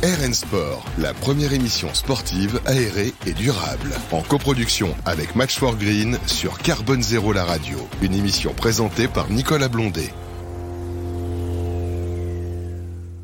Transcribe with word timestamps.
RN 0.00 0.32
Sport, 0.32 0.84
la 1.00 1.12
première 1.12 1.52
émission 1.52 1.92
sportive 1.92 2.60
aérée 2.66 3.12
et 3.26 3.32
durable. 3.32 3.90
En 4.12 4.22
coproduction 4.22 4.90
avec 5.04 5.34
Match 5.34 5.58
for 5.58 5.76
Green 5.76 6.18
sur 6.24 6.58
Carbone 6.58 7.02
Zéro 7.02 7.32
la 7.32 7.42
radio. 7.42 7.78
Une 8.00 8.14
émission 8.14 8.52
présentée 8.52 9.08
par 9.08 9.28
Nicolas 9.28 9.66
Blondet. 9.66 10.10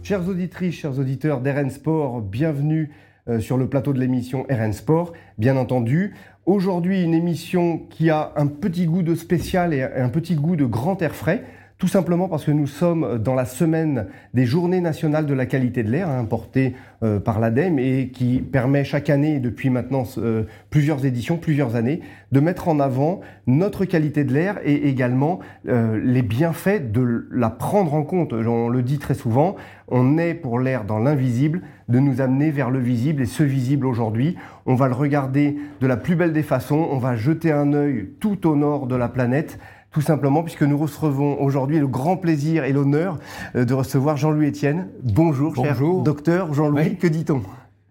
Chères 0.03 0.29
auditrices, 0.29 0.75
chers 0.75 0.99
auditeurs 0.99 1.41
d'RN 1.43 1.71
Sport, 1.71 2.21
bienvenue 2.23 2.91
euh, 3.29 3.39
sur 3.39 3.57
le 3.57 3.69
plateau 3.69 3.93
de 3.93 4.01
l'émission 4.01 4.45
RN 4.51 4.73
Sport. 4.73 5.13
Bien 5.39 5.57
entendu, 5.57 6.17
aujourd'hui 6.45 7.05
une 7.05 7.15
émission 7.15 7.79
qui 7.89 8.11
a 8.11 8.33
un 8.35 8.49
petit 8.49 8.87
goût 8.87 9.05
de 9.05 9.15
spécial 9.15 9.75
et 9.75 9.85
un 9.85 10.09
petit 10.09 10.35
goût 10.35 10.57
de 10.57 10.65
grand 10.65 11.01
air 11.03 11.15
frais. 11.15 11.45
Tout 11.85 11.89
simplement 11.89 12.29
parce 12.29 12.47
que 12.47 12.51
nous 12.51 12.67
sommes 12.67 13.19
dans 13.19 13.35
la 13.35 13.45
semaine 13.45 14.07
des 14.33 14.47
journées 14.47 14.81
nationales 14.81 15.27
de 15.27 15.35
la 15.35 15.45
qualité 15.45 15.83
de 15.83 15.91
l'air, 15.91 16.09
hein, 16.09 16.25
portée 16.25 16.75
euh, 17.03 17.21
par 17.21 17.41
l'ADEME 17.41 17.79
et 17.79 18.09
qui 18.09 18.39
permet 18.39 18.85
chaque 18.85 19.11
année, 19.11 19.39
depuis 19.39 19.69
maintenant 19.69 20.05
euh, 20.17 20.45
plusieurs 20.71 21.05
éditions, 21.05 21.37
plusieurs 21.37 21.77
années, 21.77 22.01
de 22.33 22.41
mettre 22.41 22.69
en 22.69 22.81
avant 22.81 23.21
notre 23.47 23.85
qualité 23.85 24.25
de 24.25 24.33
l'air 24.33 24.61
et 24.65 24.89
également 24.89 25.41
euh, 25.69 26.01
les 26.03 26.23
bienfaits 26.23 26.91
de 26.91 27.29
la 27.31 27.51
prendre 27.51 27.93
en 27.93 28.03
compte. 28.03 28.33
On 28.33 28.71
le 28.71 28.81
dit 28.81 28.99
très 28.99 29.13
souvent, 29.13 29.55
on 29.89 30.17
est 30.17 30.33
pour 30.33 30.59
l'air 30.59 30.85
dans 30.85 31.01
l'invisible, 31.01 31.61
de 31.91 31.99
nous 31.99 32.23
amener 32.23 32.51
vers 32.51 32.71
le 32.71 32.79
visible 32.79 33.21
et 33.21 33.27
ce 33.27 33.43
visible 33.43 33.85
aujourd'hui, 33.85 34.37
on 34.65 34.75
va 34.75 34.89
le 34.89 34.95
regarder 34.95 35.59
de 35.83 35.87
la 35.87 35.99
plus 35.99 36.17
belle 36.17 36.33
des 36.33 36.43
façons, 36.43 36.89
on 36.91 36.97
va 36.97 37.15
jeter 37.15 37.53
un 37.53 37.75
œil 37.75 38.09
tout 38.21 38.49
au 38.49 38.57
nord 38.57 38.87
de 38.87 38.97
la 38.97 39.11
planète 39.11 39.59
tout 39.95 40.01
simplement 40.01 40.43
puisque 40.43 40.65
nous 40.65 40.77
recevons 40.77 41.41
aujourd'hui 41.41 41.79
le 41.79 41.87
grand 41.87 42.17
plaisir 42.17 42.65
et 42.65 42.73
l'honneur 42.73 43.19
euh, 43.55 43.65
de 43.65 43.73
recevoir 43.73 44.17
Jean-Louis 44.17 44.49
Etienne. 44.49 44.89
Bonjour, 45.03 45.55
cher 45.55 45.79
docteur 46.03 46.53
Jean-Louis, 46.53 46.97
que 46.97 47.07
dit-on? 47.07 47.43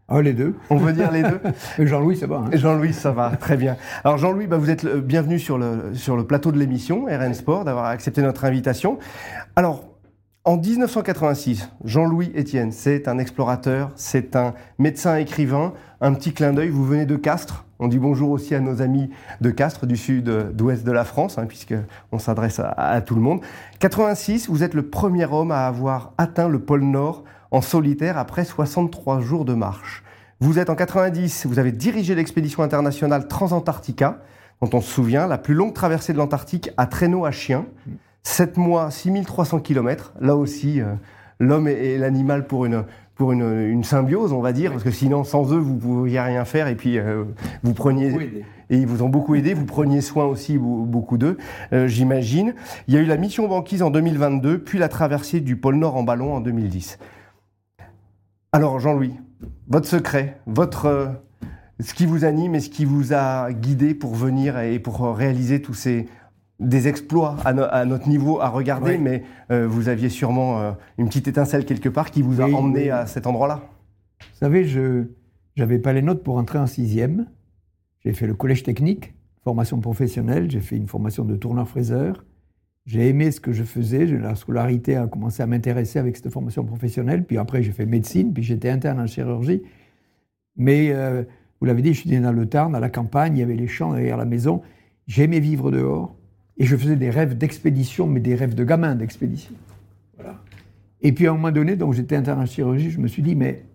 Ah, 0.09 0.22
les 0.22 0.33
deux. 0.33 0.53
On 0.69 0.75
veut 0.75 0.92
dire 0.92 1.11
les 1.11 1.23
deux 1.23 1.39
Jean-Louis, 1.80 2.17
ça 2.17 2.27
va. 2.27 2.44
Hein. 2.45 2.50
Jean-Louis, 2.52 2.92
ça 2.92 3.11
va, 3.11 3.31
très 3.38 3.55
bien. 3.55 3.77
Alors 4.03 4.17
Jean-Louis, 4.17 4.47
bah, 4.47 4.58
vous 4.58 4.69
êtes 4.69 4.86
bienvenu 4.86 5.39
sur 5.39 5.58
le, 5.58 5.94
sur 5.94 6.17
le 6.17 6.25
plateau 6.25 6.52
de 6.52 6.59
l'émission 6.59 7.05
RN 7.05 7.33
Sport, 7.33 7.64
d'avoir 7.64 7.86
accepté 7.86 8.22
notre 8.22 8.44
invitation. 8.44 8.99
Alors, 9.55 9.92
en 10.45 10.58
1986, 10.58 11.69
Jean-Louis 11.86 12.33
Etienne, 12.38 12.73
c'est 12.73 13.08
un 13.08 13.17
explorateur, 13.17 13.91
c'est 13.95 14.36
un 14.36 14.53
médecin 14.77 15.16
écrivain. 15.16 15.73
Un 16.02 16.13
petit 16.13 16.33
clin 16.33 16.52
d'œil, 16.52 16.67
vous 16.67 16.86
venez 16.86 17.05
de 17.05 17.16
Castres. 17.16 17.63
On 17.80 17.88
dit 17.88 17.97
bonjour 17.97 18.30
aussi 18.30 18.53
à 18.53 18.59
nos 18.59 18.81
amis 18.81 19.09
de 19.39 19.52
Castres, 19.52 19.86
du 19.86 19.95
sud-ouest 19.95 20.83
de 20.83 20.91
la 20.91 21.05
France, 21.05 21.38
hein, 21.38 21.45
puisqu'on 21.45 22.19
s'adresse 22.19 22.59
à, 22.59 23.02
tout 23.02 23.16
le 23.16 23.21
monde. 23.21 23.39
86, 23.80 24.49
vous 24.49 24.64
êtes 24.64 24.73
le 24.73 24.89
premier 24.89 25.25
homme 25.25 25.52
à 25.52 25.66
avoir 25.66 26.11
atteint 26.17 26.49
le 26.49 26.59
pôle 26.59 26.83
Nord 26.83 27.23
en 27.52 27.61
solitaire 27.61 28.17
après 28.17 28.44
63 28.44 29.21
jours 29.21 29.45
de 29.45 29.53
marche. 29.53 30.03
Vous 30.41 30.59
êtes 30.59 30.69
en 30.69 30.75
90, 30.75 31.45
vous 31.45 31.58
avez 31.58 31.71
dirigé 31.71 32.16
l'expédition 32.16 32.64
internationale 32.64 33.30
Transantarctica, 33.30 34.19
dont 34.61 34.69
on 34.73 34.81
se 34.81 34.91
souvient, 34.91 35.25
la 35.27 35.38
plus 35.38 35.53
longue 35.53 35.73
traversée 35.73 36.11
de 36.11 36.17
l'Antarctique 36.17 36.69
à 36.75 36.86
traîneau 36.86 37.23
à 37.23 37.31
chien. 37.31 37.66
7 38.23 38.57
mois, 38.57 38.89
6300 38.89 39.59
km. 39.59 40.13
Là 40.19 40.35
aussi, 40.35 40.81
euh, 40.81 40.93
l'homme 41.39 41.67
et, 41.67 41.97
l'animal 41.97 42.47
pour 42.47 42.65
une, 42.65 42.85
pour 43.15 43.31
une, 43.33 43.83
symbiose, 43.83 44.33
on 44.33 44.41
va 44.41 44.53
dire, 44.53 44.71
parce 44.71 44.83
que 44.83 44.91
sinon, 44.91 45.23
sans 45.23 45.53
eux, 45.53 45.57
vous 45.57 45.75
ne 45.75 45.80
pouviez 45.80 46.19
rien 46.19 46.45
faire. 46.45 46.67
Et 46.67 46.75
puis, 46.75 46.97
euh, 46.97 47.25
vous 47.63 47.73
preniez. 47.73 48.45
Et 48.69 48.77
ils 48.77 48.88
vous 48.88 49.03
ont 49.03 49.09
beaucoup 49.09 49.35
aidé. 49.35 49.53
Vous 49.53 49.65
preniez 49.65 50.02
soin 50.02 50.25
aussi 50.25 50.57
beaucoup 50.57 51.17
d'eux, 51.17 51.38
euh, 51.73 51.88
j'imagine. 51.88 52.55
Il 52.88 52.93
y 52.93 52.97
a 52.97 53.02
eu 53.02 53.05
la 53.05 53.17
mission 53.17 53.47
banquise 53.47 53.83
en 53.83 53.91
2022, 53.91 54.59
puis 54.59 54.80
la 54.80 54.87
traversée 54.87 55.41
du 55.41 55.58
pôle 55.58 55.75
Nord 55.75 55.97
en 55.97 56.03
ballon 56.03 56.33
en 56.33 56.39
2010. 56.39 56.97
Alors, 58.53 58.80
Jean-Louis, 58.80 59.13
votre 59.67 59.87
secret, 59.87 60.39
votre. 60.47 61.11
ce 61.80 61.93
qui 61.93 62.05
vous 62.05 62.23
anime 62.23 62.55
et 62.55 62.61
ce 62.61 62.69
qui 62.69 62.86
vous 62.86 63.14
a 63.14 63.52
guidé 63.52 63.93
pour 63.93 64.15
venir 64.15 64.59
et 64.59 64.80
pour 64.80 65.15
réaliser 65.15 65.61
tous 65.61 65.73
ces 65.73 66.08
des 66.59 66.87
exploits 66.87 67.36
à, 67.45 67.86
notre 67.86 68.08
niveau 68.08 68.39
à 68.39 68.49
regarder, 68.49 68.97
mais 68.97 69.23
euh, 69.52 69.67
vous 69.67 69.89
aviez 69.89 70.09
sûrement 70.09 70.61
euh, 70.61 70.71
une 70.97 71.08
petite 71.08 71.27
étincelle 71.27 71.65
quelque 71.65 71.89
part 71.89 72.11
qui 72.11 72.21
vous 72.21 72.41
a 72.41 72.45
emmené 72.45 72.89
à 72.89 73.05
cet 73.05 73.27
endroit-là. 73.27 73.61
Vous 74.19 74.39
savez, 74.39 74.63
je 74.63 75.05
n'avais 75.58 75.80
pas 75.80 75.93
les 75.93 76.02
notes 76.02 76.23
pour 76.23 76.37
entrer 76.37 76.59
en 76.59 76.67
sixième. 76.67 77.27
J'ai 78.05 78.13
fait 78.13 78.27
le 78.27 78.33
collège 78.33 78.63
technique, 78.63 79.13
formation 79.43 79.80
professionnelle, 79.80 80.49
j'ai 80.49 80.59
fait 80.59 80.77
une 80.77 80.87
formation 80.87 81.25
de 81.25 81.36
tourneur-fraiseur. 81.36 82.23
J'ai 82.86 83.08
aimé 83.08 83.31
ce 83.31 83.39
que 83.39 83.53
je 83.53 83.63
faisais, 83.63 84.05
la 84.05 84.36
scolarité 84.36 84.97
a 84.97 85.08
commencé 85.08 85.42
à 85.42 85.47
m'intéresser 85.47 85.99
avec 85.99 86.17
cette 86.17 86.30
formation 86.30 86.65
professionnelle, 86.65 87.23
puis 87.23 87.37
après 87.37 87.63
j'ai 87.63 87.71
fait 87.71 87.86
médecine, 87.86 88.33
puis 88.33 88.43
j'étais 88.43 88.69
interne 88.69 88.99
en 88.99 89.08
chirurgie. 89.08 89.61
Mais 90.58 90.92
euh, 90.92 91.23
vous 91.59 91.65
l'avez 91.65 91.81
dit, 91.81 91.93
je 91.93 92.02
suis 92.02 92.09
né 92.09 92.19
dans 92.19 92.33
le 92.33 92.45
Tarn, 92.45 92.75
à 92.75 92.81
la 92.81 92.89
campagne, 92.89 93.37
il 93.37 93.39
y 93.39 93.43
avait 93.43 93.55
les 93.55 93.67
champs 93.67 93.93
derrière 93.93 94.17
la 94.17 94.25
maison. 94.25 94.61
J'aimais 95.08 95.39
vivre 95.39 95.71
dehors. 95.71 96.13
Et 96.58 96.65
je 96.65 96.75
faisais 96.75 96.95
des 96.95 97.09
rêves 97.09 97.37
d'expédition, 97.37 98.08
mais 98.08 98.19
des 98.19 98.36
rêves 98.36 98.55
de 98.55 98.64
gamin 98.64 98.95
d'expédition. 98.95 99.53
Et 101.02 101.11
puis 101.11 101.27
à 101.27 101.31
un 101.31 101.33
moment 101.33 101.52
donné, 101.52 101.75
donc 101.75 101.93
j'étais 101.93 102.15
interne 102.15 102.39
en 102.39 102.45
chirurgie, 102.45 102.89
je 102.89 102.99
me 102.99 103.08
suis 103.08 103.21
dit, 103.21 103.36
mais 103.36 103.65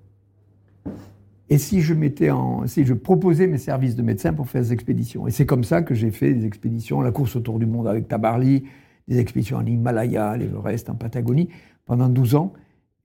et 1.51 1.59
si 1.59 1.81
je 1.81 1.95
mettais 1.95 2.31
en, 2.31 2.67
si 2.67 2.85
je 2.85 2.95
proposais 2.95 3.47
mes 3.47 3.59
services 3.59 3.97
de 3.97 4.03
médecin 4.03 4.33
pour 4.35 4.49
faire 4.49 4.63
des 4.63 4.73
expéditions? 4.73 5.27
Et 5.27 5.31
c'est 5.31 5.47
comme 5.47 5.65
ça 5.65 5.83
que 5.83 5.95
j'ai 5.95 6.11
fait 6.11 6.35
des 6.35 6.47
expéditions, 6.47 7.01
la 7.01 7.11
course 7.11 7.37
autour 7.37 7.59
du 7.59 7.67
monde 7.67 7.89
avec 7.89 8.07
Tabarly, 8.07 8.65
des 9.09 9.19
expéditions 9.19 9.57
en 9.57 9.65
Himalaya, 9.65 10.37
l'Everest, 10.37 10.91
en 10.91 10.95
Patagonie, 10.95 11.49
pendant 11.87 12.11
12 12.11 12.35
ans, 12.35 12.53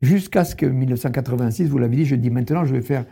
jusqu'à 0.01 0.43
ce 0.43 0.55
que 0.55 0.65
1986, 0.65 1.69
vous 1.69 1.77
l'avez 1.77 1.95
dit, 1.95 2.05
je 2.05 2.15
dis 2.15 2.29
maintenant, 2.29 2.65
je 2.65 2.75
vais 2.75 2.81
faire 2.81 3.05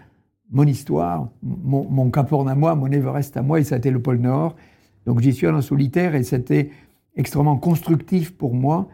mon 0.51 0.66
histoire, 0.66 1.29
mon, 1.41 1.89
mon 1.89 2.11
Cap 2.11 2.29
Horn 2.31 2.50
à 2.50 2.55
moi, 2.55 2.75
mon 2.75 2.91
Everest 2.91 3.38
à 3.38 3.41
moi, 3.41 3.61
et 3.61 3.63
ça 3.63 3.75
a 3.75 3.77
été 3.77 3.89
le 3.89 4.01
pôle 4.01 4.17
Nord. 4.17 4.57
Donc 5.06 5.22
j'y 5.22 5.34
suis 5.34 5.47
allé 5.47 5.57
en 5.57 5.62
solitaire 5.62 6.16
et 6.16 6.23
c'était 6.23 6.69
extrêmement 7.16 7.57
constructif 7.57 8.35
pour 8.35 8.53
moi. 8.53 8.89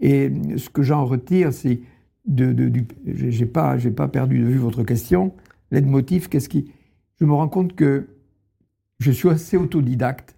Et 0.00 0.32
ce 0.56 0.70
que 0.70 0.82
j'en 0.82 1.04
retire, 1.04 1.52
c'est 1.52 1.80
de, 2.26 2.52
de, 2.52 2.84
j'ai 3.06 3.46
pas, 3.46 3.76
j'ai 3.78 3.90
pas 3.90 4.08
perdu 4.08 4.38
de 4.38 4.44
vue 4.44 4.58
votre 4.58 4.82
question. 4.82 5.34
L'aide 5.70 5.86
motif, 5.86 6.28
qu'est-ce 6.28 6.48
qui, 6.48 6.72
je 7.20 7.24
me 7.24 7.32
rends 7.32 7.48
compte 7.48 7.74
que 7.74 8.08
je 8.98 9.10
suis 9.10 9.28
assez 9.28 9.56
autodidacte. 9.56 10.36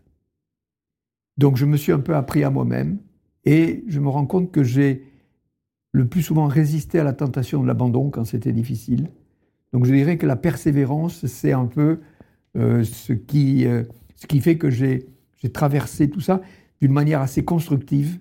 Donc 1.38 1.56
je 1.56 1.66
me 1.66 1.76
suis 1.76 1.92
un 1.92 1.98
peu 2.00 2.14
appris 2.14 2.44
à 2.44 2.50
moi-même 2.50 2.98
et 3.44 3.84
je 3.88 4.00
me 4.00 4.08
rends 4.08 4.26
compte 4.26 4.52
que 4.52 4.62
j'ai 4.62 5.04
le 5.92 6.06
plus 6.06 6.22
souvent 6.22 6.46
résisté 6.46 6.98
à 6.98 7.04
la 7.04 7.12
tentation 7.12 7.62
de 7.62 7.66
l'abandon 7.66 8.10
quand 8.10 8.24
c'était 8.24 8.52
difficile. 8.52 9.10
Donc 9.72 9.86
je 9.86 9.92
dirais 9.92 10.18
que 10.18 10.26
la 10.26 10.36
persévérance, 10.36 11.26
c'est 11.26 11.52
un 11.52 11.66
peu 11.66 12.00
euh, 12.56 12.84
ce, 12.84 13.12
qui, 13.12 13.66
euh, 13.66 13.82
ce 14.22 14.26
qui 14.26 14.40
fait 14.40 14.56
que 14.56 14.70
j'ai 14.70 15.06
traversé 15.52 16.08
tout 16.08 16.20
ça 16.20 16.40
d'une 16.80 16.92
manière 16.92 17.20
assez 17.20 17.44
constructive. 17.44 18.18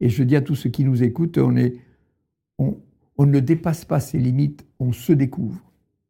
Et 0.00 0.08
je 0.08 0.22
dis 0.22 0.36
à 0.36 0.40
tous 0.40 0.56
ceux 0.56 0.70
qui 0.70 0.84
nous 0.84 1.02
écoutent, 1.02 1.38
on, 1.38 1.56
est, 1.56 1.74
on, 2.58 2.76
on 3.16 3.26
ne 3.26 3.40
dépasse 3.40 3.84
pas 3.84 4.00
ses 4.00 4.18
limites, 4.18 4.66
on 4.78 4.92
se 4.92 5.12
découvre 5.12 5.66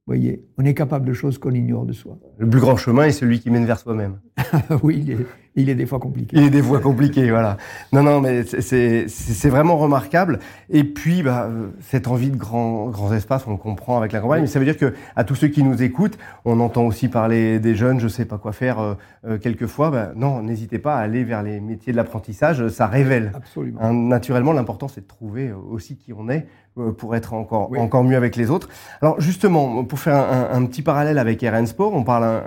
voyez, 0.07 0.45
on 0.57 0.65
est 0.65 0.75
capable 0.75 1.07
de 1.07 1.13
choses 1.13 1.39
qu'on 1.39 1.53
ignore 1.53 1.85
de 1.85 1.93
soi. 1.93 2.19
Le 2.39 2.49
plus 2.49 2.61
grand 2.61 2.77
chemin 2.77 3.05
est 3.05 3.13
celui 3.13 3.41
qui 3.41 3.51
mène 3.51 3.67
vers 3.67 3.79
soi-même. 3.79 4.21
oui, 4.83 5.01
il 5.03 5.11
est, 5.11 5.27
il 5.57 5.71
est, 5.71 5.75
des 5.75 5.87
fois 5.87 5.99
compliqué. 5.99 6.37
Il 6.37 6.45
est 6.45 6.51
des 6.51 6.63
fois 6.63 6.81
compliqué, 6.81 7.31
voilà. 7.31 7.57
Non, 7.93 8.03
non, 8.03 8.21
mais 8.21 8.45
c'est 8.45 9.49
vraiment 9.49 9.77
remarquable. 9.77 10.39
Et 10.71 10.85
puis, 10.85 11.23
bah, 11.23 11.49
cette 11.81 12.09
envie 12.09 12.31
de 12.31 12.37
grands, 12.37 12.89
grands 12.89 13.13
espaces, 13.13 13.47
on 13.47 13.53
le 13.53 13.57
comprend 13.57 13.99
avec 13.99 14.13
la 14.13 14.21
campagne. 14.21 14.43
Mais 14.43 14.47
ça 14.47 14.59
veut 14.59 14.65
dire 14.65 14.77
que 14.77 14.95
à 15.15 15.25
tous 15.25 15.35
ceux 15.35 15.49
qui 15.49 15.63
nous 15.63 15.83
écoutent, 15.83 16.19
on 16.45 16.61
entend 16.61 16.85
aussi 16.85 17.09
parler 17.09 17.59
des 17.59 17.75
jeunes, 17.75 18.01
je 18.01 18.09
sais 18.09 18.25
pas 18.25 18.39
quoi 18.39 18.53
faire 18.53 18.79
euh, 18.79 18.95
euh, 19.27 19.39
quelquefois. 19.39 19.91
Bah, 19.91 20.13
non, 20.15 20.43
n'hésitez 20.43 20.79
pas 20.79 20.97
à 20.97 20.99
aller 20.99 21.25
vers 21.25 21.43
les 21.43 21.61
métiers 21.61 21.93
de 21.93 21.97
l'apprentissage. 21.97 22.69
Ça 22.69 22.87
révèle. 22.87 23.33
Absolument. 23.35 23.81
Hein, 23.81 23.93
naturellement, 23.95 24.53
l'important, 24.53 24.89
c'est 24.89 25.03
de 25.03 25.07
trouver 25.07 25.53
aussi 25.53 25.97
qui 25.97 26.13
on 26.13 26.29
est 26.29 26.47
euh, 26.79 26.93
pour 26.93 27.17
être 27.17 27.33
encore, 27.33 27.71
encore 27.79 28.05
mieux 28.05 28.17
avec 28.17 28.37
les 28.37 28.51
autres. 28.51 28.69
Alors 29.01 29.21
justement, 29.21 29.85
pour 29.85 29.99
faire 29.99 30.17
un, 30.17 30.65
petit 30.67 30.83
parallèle 30.83 31.19
avec 31.19 31.41
RN 31.43 31.67
Sport, 31.67 31.95
on 31.95 32.03
parle, 32.03 32.43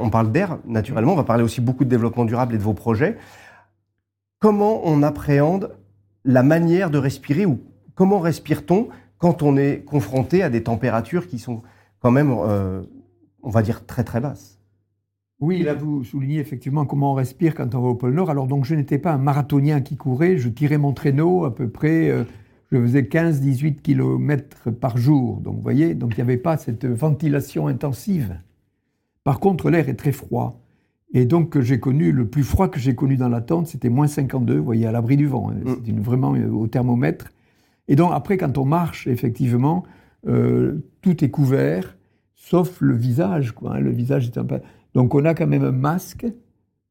on 0.00 0.08
parle 0.08 0.32
d'air, 0.32 0.58
naturellement, 0.66 1.12
on 1.12 1.16
va 1.16 1.24
parler 1.24 1.42
aussi 1.42 1.60
beaucoup 1.60 1.84
de 1.84 1.90
développement 1.90 2.24
durable 2.24 2.53
de 2.58 2.62
vos 2.62 2.74
projets. 2.74 3.16
Comment 4.38 4.82
on 4.84 5.02
appréhende 5.02 5.76
la 6.24 6.42
manière 6.42 6.90
de 6.90 6.98
respirer 6.98 7.46
ou 7.46 7.60
comment 7.94 8.20
respire-t-on 8.20 8.88
quand 9.18 9.42
on 9.42 9.56
est 9.56 9.84
confronté 9.84 10.42
à 10.42 10.50
des 10.50 10.62
températures 10.62 11.26
qui 11.26 11.38
sont 11.38 11.62
quand 12.00 12.10
même, 12.10 12.32
euh, 12.32 12.82
on 13.42 13.50
va 13.50 13.62
dire, 13.62 13.86
très 13.86 14.04
très 14.04 14.20
basses? 14.20 14.58
Oui, 15.40 15.62
là 15.62 15.74
vous 15.74 16.04
soulignez 16.04 16.38
effectivement 16.38 16.86
comment 16.86 17.12
on 17.12 17.14
respire 17.14 17.54
quand 17.54 17.74
on 17.74 17.80
va 17.80 17.88
au 17.88 17.94
pôle 17.94 18.14
Nord. 18.14 18.30
Alors 18.30 18.46
donc 18.46 18.64
je 18.64 18.74
n'étais 18.74 18.98
pas 18.98 19.12
un 19.12 19.18
marathonien 19.18 19.80
qui 19.80 19.96
courait, 19.96 20.38
je 20.38 20.48
tirais 20.48 20.78
mon 20.78 20.92
traîneau 20.92 21.44
à 21.44 21.54
peu 21.54 21.68
près 21.68 22.08
euh, 22.08 22.24
je 22.74 22.80
faisais 22.80 23.02
15-18 23.02 23.76
km 23.82 24.70
par 24.70 24.96
jour. 24.96 25.40
Donc, 25.40 25.56
vous 25.56 25.62
voyez, 25.62 25.94
donc 25.94 26.12
il 26.12 26.16
n'y 26.16 26.22
avait 26.22 26.36
pas 26.36 26.56
cette 26.56 26.86
ventilation 26.86 27.68
intensive. 27.68 28.36
Par 29.22 29.40
contre, 29.40 29.70
l'air 29.70 29.88
est 29.88 29.94
très 29.94 30.12
froid. 30.12 30.60
Et 31.16 31.26
donc, 31.26 31.60
j'ai 31.60 31.78
connu, 31.78 32.10
le 32.10 32.26
plus 32.26 32.42
froid 32.42 32.68
que 32.68 32.80
j'ai 32.80 32.96
connu 32.96 33.16
dans 33.16 33.28
la 33.28 33.40
tente, 33.40 33.68
c'était 33.68 33.88
moins 33.88 34.08
52, 34.08 34.56
vous 34.56 34.64
voyez, 34.64 34.86
à 34.86 34.92
l'abri 34.92 35.16
du 35.16 35.28
vent. 35.28 35.50
Hein. 35.50 35.60
Mm. 35.64 35.76
C'est 35.86 35.98
vraiment 36.00 36.34
euh, 36.34 36.50
au 36.50 36.66
thermomètre. 36.66 37.30
Et 37.86 37.94
donc, 37.94 38.10
après, 38.12 38.36
quand 38.36 38.58
on 38.58 38.64
marche, 38.64 39.06
effectivement, 39.06 39.84
euh, 40.26 40.84
tout 41.02 41.24
est 41.24 41.30
couvert, 41.30 41.96
sauf 42.34 42.80
le 42.80 42.96
visage. 42.96 43.52
Quoi, 43.52 43.76
hein. 43.76 43.80
Le 43.80 43.90
visage 43.90 44.26
est 44.26 44.38
un 44.38 44.44
peu... 44.44 44.58
Donc 44.94 45.14
on 45.14 45.24
a 45.24 45.34
quand 45.34 45.46
même 45.46 45.64
un 45.64 45.72
masque 45.72 46.26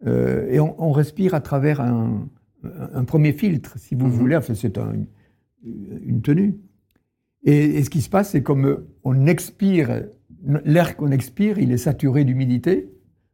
euh, 0.05 0.49
et 0.49 0.59
on, 0.59 0.91
respire 0.91 1.33
à 1.35 1.39
travers 1.39 1.79
un, 1.79 2.27
premier 3.05 3.31
filtre, 3.31 3.77
si 3.77 3.95
vous 3.95 4.07
mhm. 4.07 4.11
voulez. 4.11 4.35
Enfin, 4.35 4.53
c'est 4.55 4.77
une 6.05 6.21
tenue. 6.21 6.55
Et, 7.43 7.81
ce 7.83 7.89
qui 7.89 8.01
se 8.01 8.09
passe, 8.09 8.31
c'est 8.31 8.43
comme 8.43 8.85
on 9.03 9.25
expire, 9.25 10.03
l'air 10.65 10.97
qu'on 10.97 11.11
expire, 11.11 11.59
il 11.59 11.71
est 11.71 11.77
saturé 11.77 12.25
d'humidité. 12.25 12.92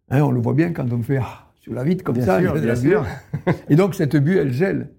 Hein, 0.10 0.22
on 0.22 0.32
le 0.32 0.42
voit 0.42 0.54
bien 0.54 0.72
quand 0.72 0.92
on 0.92 1.02
fait 1.02 1.18
ah, 1.18 1.48
sur 1.60 1.74
la 1.74 1.84
vitre 1.84 2.04
comme 2.04 2.20
ça. 2.20 2.40
bien 2.40 2.76
sûr. 2.76 3.06
et 3.70 3.76
donc 3.76 3.96
cette 3.96 4.16
bulle, 4.16 4.38
elle 4.38 4.54
gèle. 4.54 4.90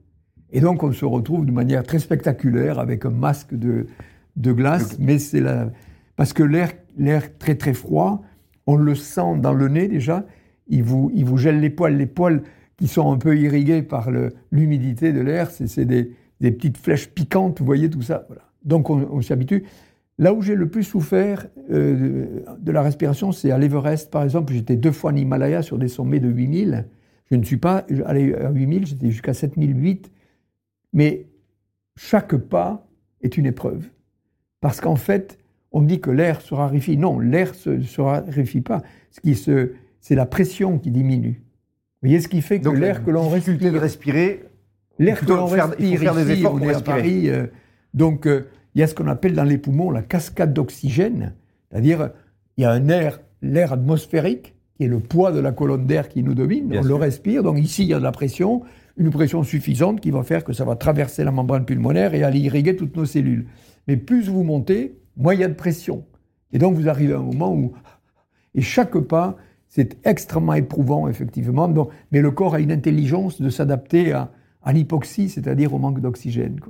Et 0.52 0.60
donc 0.60 0.82
on 0.82 0.92
se 0.92 1.04
retrouve 1.04 1.46
de 1.46 1.52
manière 1.52 1.82
très 1.82 1.98
spectaculaire 1.98 2.78
avec 2.78 3.04
un 3.04 3.10
masque 3.10 3.54
de, 3.54 3.86
de 4.36 4.52
glace, 4.52 4.98
mais 4.98 5.18
c'est 5.18 5.40
la... 5.40 5.70
parce 6.16 6.32
que 6.32 6.42
l'air, 6.42 6.72
l'air 6.96 7.38
très 7.38 7.54
très 7.54 7.74
froid, 7.74 8.22
on 8.66 8.76
le 8.76 8.94
sent 8.94 9.38
dans 9.38 9.52
le 9.52 9.68
nez 9.68 9.88
déjà, 9.88 10.24
il 10.68 10.82
vous, 10.82 11.10
il 11.14 11.24
vous 11.24 11.36
gèle 11.36 11.60
les 11.60 11.70
poils, 11.70 11.96
les 11.96 12.06
poils 12.06 12.42
qui 12.76 12.88
sont 12.88 13.12
un 13.12 13.18
peu 13.18 13.36
irrigués 13.36 13.82
par 13.82 14.10
l'humidité 14.50 15.12
de 15.12 15.20
l'air, 15.20 15.50
c'est, 15.50 15.84
des, 15.84 16.12
des, 16.40 16.50
petites 16.50 16.78
flèches 16.78 17.08
piquantes, 17.08 17.58
vous 17.60 17.66
voyez 17.66 17.90
tout 17.90 18.02
ça. 18.02 18.24
Voilà. 18.28 18.42
Donc 18.64 18.90
on, 18.90 19.20
s'y 19.20 19.32
habitue. 19.32 19.64
Là 20.20 20.34
où 20.34 20.42
j'ai 20.42 20.54
le 20.54 20.68
plus 20.68 20.84
souffert 20.84 21.46
euh, 21.70 22.42
de 22.58 22.72
la 22.72 22.82
respiration, 22.82 23.32
c'est 23.32 23.50
à 23.50 23.56
l'Everest, 23.56 24.10
par 24.10 24.22
exemple. 24.22 24.52
J'étais 24.52 24.76
deux 24.76 24.92
fois 24.92 25.12
en 25.12 25.16
Himalaya 25.16 25.62
sur 25.62 25.78
des 25.78 25.88
sommets 25.88 26.20
de 26.20 26.28
8000. 26.28 26.84
Je 27.30 27.36
ne 27.36 27.42
suis 27.42 27.56
pas 27.56 27.86
allé 28.04 28.34
à 28.34 28.50
8000, 28.50 28.86
j'étais 28.86 29.10
jusqu'à 29.10 29.32
7008. 29.32 30.12
Mais 30.92 31.24
chaque 31.96 32.36
pas 32.36 32.86
est 33.22 33.38
une 33.38 33.46
épreuve. 33.46 33.88
Parce 34.60 34.82
qu'en 34.82 34.96
fait, 34.96 35.38
on 35.72 35.80
dit 35.80 36.02
que 36.02 36.10
l'air 36.10 36.42
se 36.42 36.52
raréfie. 36.52 36.98
Non, 36.98 37.18
l'air 37.18 37.52
ne 37.64 37.80
se, 37.80 38.00
raréfie 38.02 38.60
pas. 38.60 38.82
Ce 39.10 39.20
qui 39.22 39.34
se, 39.34 39.72
c'est 40.02 40.16
la 40.16 40.26
pression 40.26 40.78
qui 40.78 40.90
diminue. 40.90 41.40
Vous 42.02 42.08
voyez 42.08 42.20
ce 42.20 42.28
qui 42.28 42.42
fait 42.42 42.60
que 42.60 42.68
l'air 42.68 43.06
que 43.06 43.10
l'on 43.10 43.30
respire. 43.30 43.72
de 43.72 43.78
respirer. 43.78 44.44
L'air 44.98 45.18
que 45.18 45.32
l'on 45.32 45.46
respire 45.46 45.98
faire 45.98 46.14
des 46.14 46.30
efforts 46.30 46.54
on 46.56 46.60
est 46.60 46.74
à 46.74 46.80
Paris. 46.82 47.30
Euh, 47.30 47.46
donc, 47.94 48.26
euh, 48.26 48.48
il 48.74 48.80
y 48.80 48.84
a 48.84 48.86
ce 48.86 48.94
qu'on 48.94 49.08
appelle 49.08 49.34
dans 49.34 49.44
les 49.44 49.58
poumons 49.58 49.90
la 49.90 50.02
cascade 50.02 50.52
d'oxygène. 50.52 51.34
C'est-à-dire, 51.70 52.10
il 52.56 52.62
y 52.62 52.64
a 52.64 52.70
un 52.70 52.88
air, 52.88 53.20
l'air 53.42 53.72
atmosphérique, 53.72 54.54
qui 54.74 54.84
est 54.84 54.88
le 54.88 55.00
poids 55.00 55.32
de 55.32 55.40
la 55.40 55.52
colonne 55.52 55.86
d'air 55.86 56.08
qui 56.08 56.22
nous 56.22 56.34
domine. 56.34 56.74
on 56.76 56.82
le 56.82 56.94
respire. 56.94 57.42
Donc, 57.42 57.58
ici, 57.58 57.82
il 57.82 57.88
y 57.88 57.94
a 57.94 57.98
de 57.98 58.04
la 58.04 58.12
pression 58.12 58.62
une 59.00 59.10
pression 59.10 59.42
suffisante 59.42 60.00
qui 60.00 60.10
va 60.10 60.22
faire 60.22 60.44
que 60.44 60.52
ça 60.52 60.64
va 60.64 60.76
traverser 60.76 61.24
la 61.24 61.30
membrane 61.30 61.64
pulmonaire 61.64 62.12
et 62.12 62.22
aller 62.22 62.40
irriguer 62.40 62.76
toutes 62.76 62.96
nos 62.96 63.06
cellules. 63.06 63.46
Mais 63.88 63.96
plus 63.96 64.28
vous 64.28 64.44
montez, 64.44 64.98
moins 65.16 65.32
il 65.32 65.40
y 65.40 65.44
a 65.44 65.48
de 65.48 65.54
pression. 65.54 66.04
Et 66.52 66.58
donc 66.58 66.74
vous 66.74 66.88
arrivez 66.88 67.14
à 67.14 67.18
un 67.18 67.22
moment 67.22 67.54
où... 67.54 67.72
Et 68.54 68.60
chaque 68.60 68.98
pas, 68.98 69.36
c'est 69.68 69.96
extrêmement 70.04 70.54
éprouvant, 70.54 71.08
effectivement. 71.08 71.68
Donc, 71.68 71.90
mais 72.10 72.20
le 72.20 72.30
corps 72.30 72.54
a 72.54 72.60
une 72.60 72.72
intelligence 72.72 73.40
de 73.40 73.48
s'adapter 73.48 74.12
à, 74.12 74.30
l'hypoxie, 74.72 75.28
c'est-à-dire 75.28 75.72
au 75.72 75.78
manque 75.78 76.00
d'oxygène. 76.00 76.60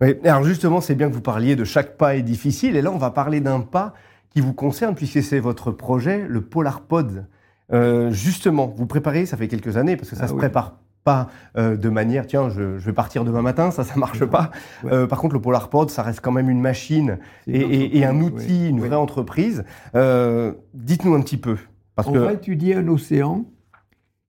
Oui, 0.00 0.14
alors 0.24 0.44
justement, 0.44 0.80
c'est 0.80 0.94
bien 0.94 1.08
que 1.08 1.14
vous 1.14 1.20
parliez 1.20 1.56
de 1.56 1.64
chaque 1.64 1.96
pas 1.96 2.16
est 2.16 2.22
difficile. 2.22 2.76
Et 2.76 2.82
là, 2.82 2.90
on 2.90 2.98
va 2.98 3.10
parler 3.10 3.40
d'un 3.40 3.60
pas 3.60 3.94
qui 4.34 4.40
vous 4.40 4.52
concerne, 4.52 4.94
puisque 4.94 5.22
c'est 5.22 5.38
votre 5.38 5.70
projet, 5.70 6.26
le 6.28 6.40
PolarPod. 6.40 7.26
Euh, 7.72 8.10
justement, 8.10 8.72
vous 8.76 8.86
préparez, 8.86 9.26
ça 9.26 9.36
fait 9.36 9.48
quelques 9.48 9.76
années, 9.76 9.96
parce 9.96 10.10
que 10.10 10.16
ça 10.16 10.24
ah 10.24 10.28
se 10.28 10.34
prépare 10.34 10.80
pas 11.04 11.28
euh, 11.56 11.76
de 11.76 11.88
manière, 11.88 12.26
tiens, 12.26 12.48
je, 12.48 12.62
vais 12.62 12.92
partir 12.92 13.24
demain 13.24 13.42
matin, 13.42 13.70
ça, 13.70 13.84
ça 13.84 13.94
marche 13.96 14.24
pas. 14.24 14.50
Euh, 14.86 15.06
par 15.06 15.18
contre, 15.18 15.34
le 15.34 15.40
PolarPod, 15.40 15.90
ça 15.90 16.02
reste 16.02 16.20
quand 16.20 16.32
même 16.32 16.50
une 16.50 16.60
machine 16.60 17.18
et, 17.46 18.04
un 18.04 18.20
outil, 18.20 18.68
une 18.68 18.80
vraie 18.80 18.96
entreprise. 18.96 19.64
Dites-nous 19.94 21.14
un 21.14 21.20
petit 21.20 21.36
peu. 21.36 21.56
Parce 21.94 22.08
on 22.08 22.12
va 22.12 22.32
étudier 22.32 22.74
un 22.74 22.88
océan 22.88 23.44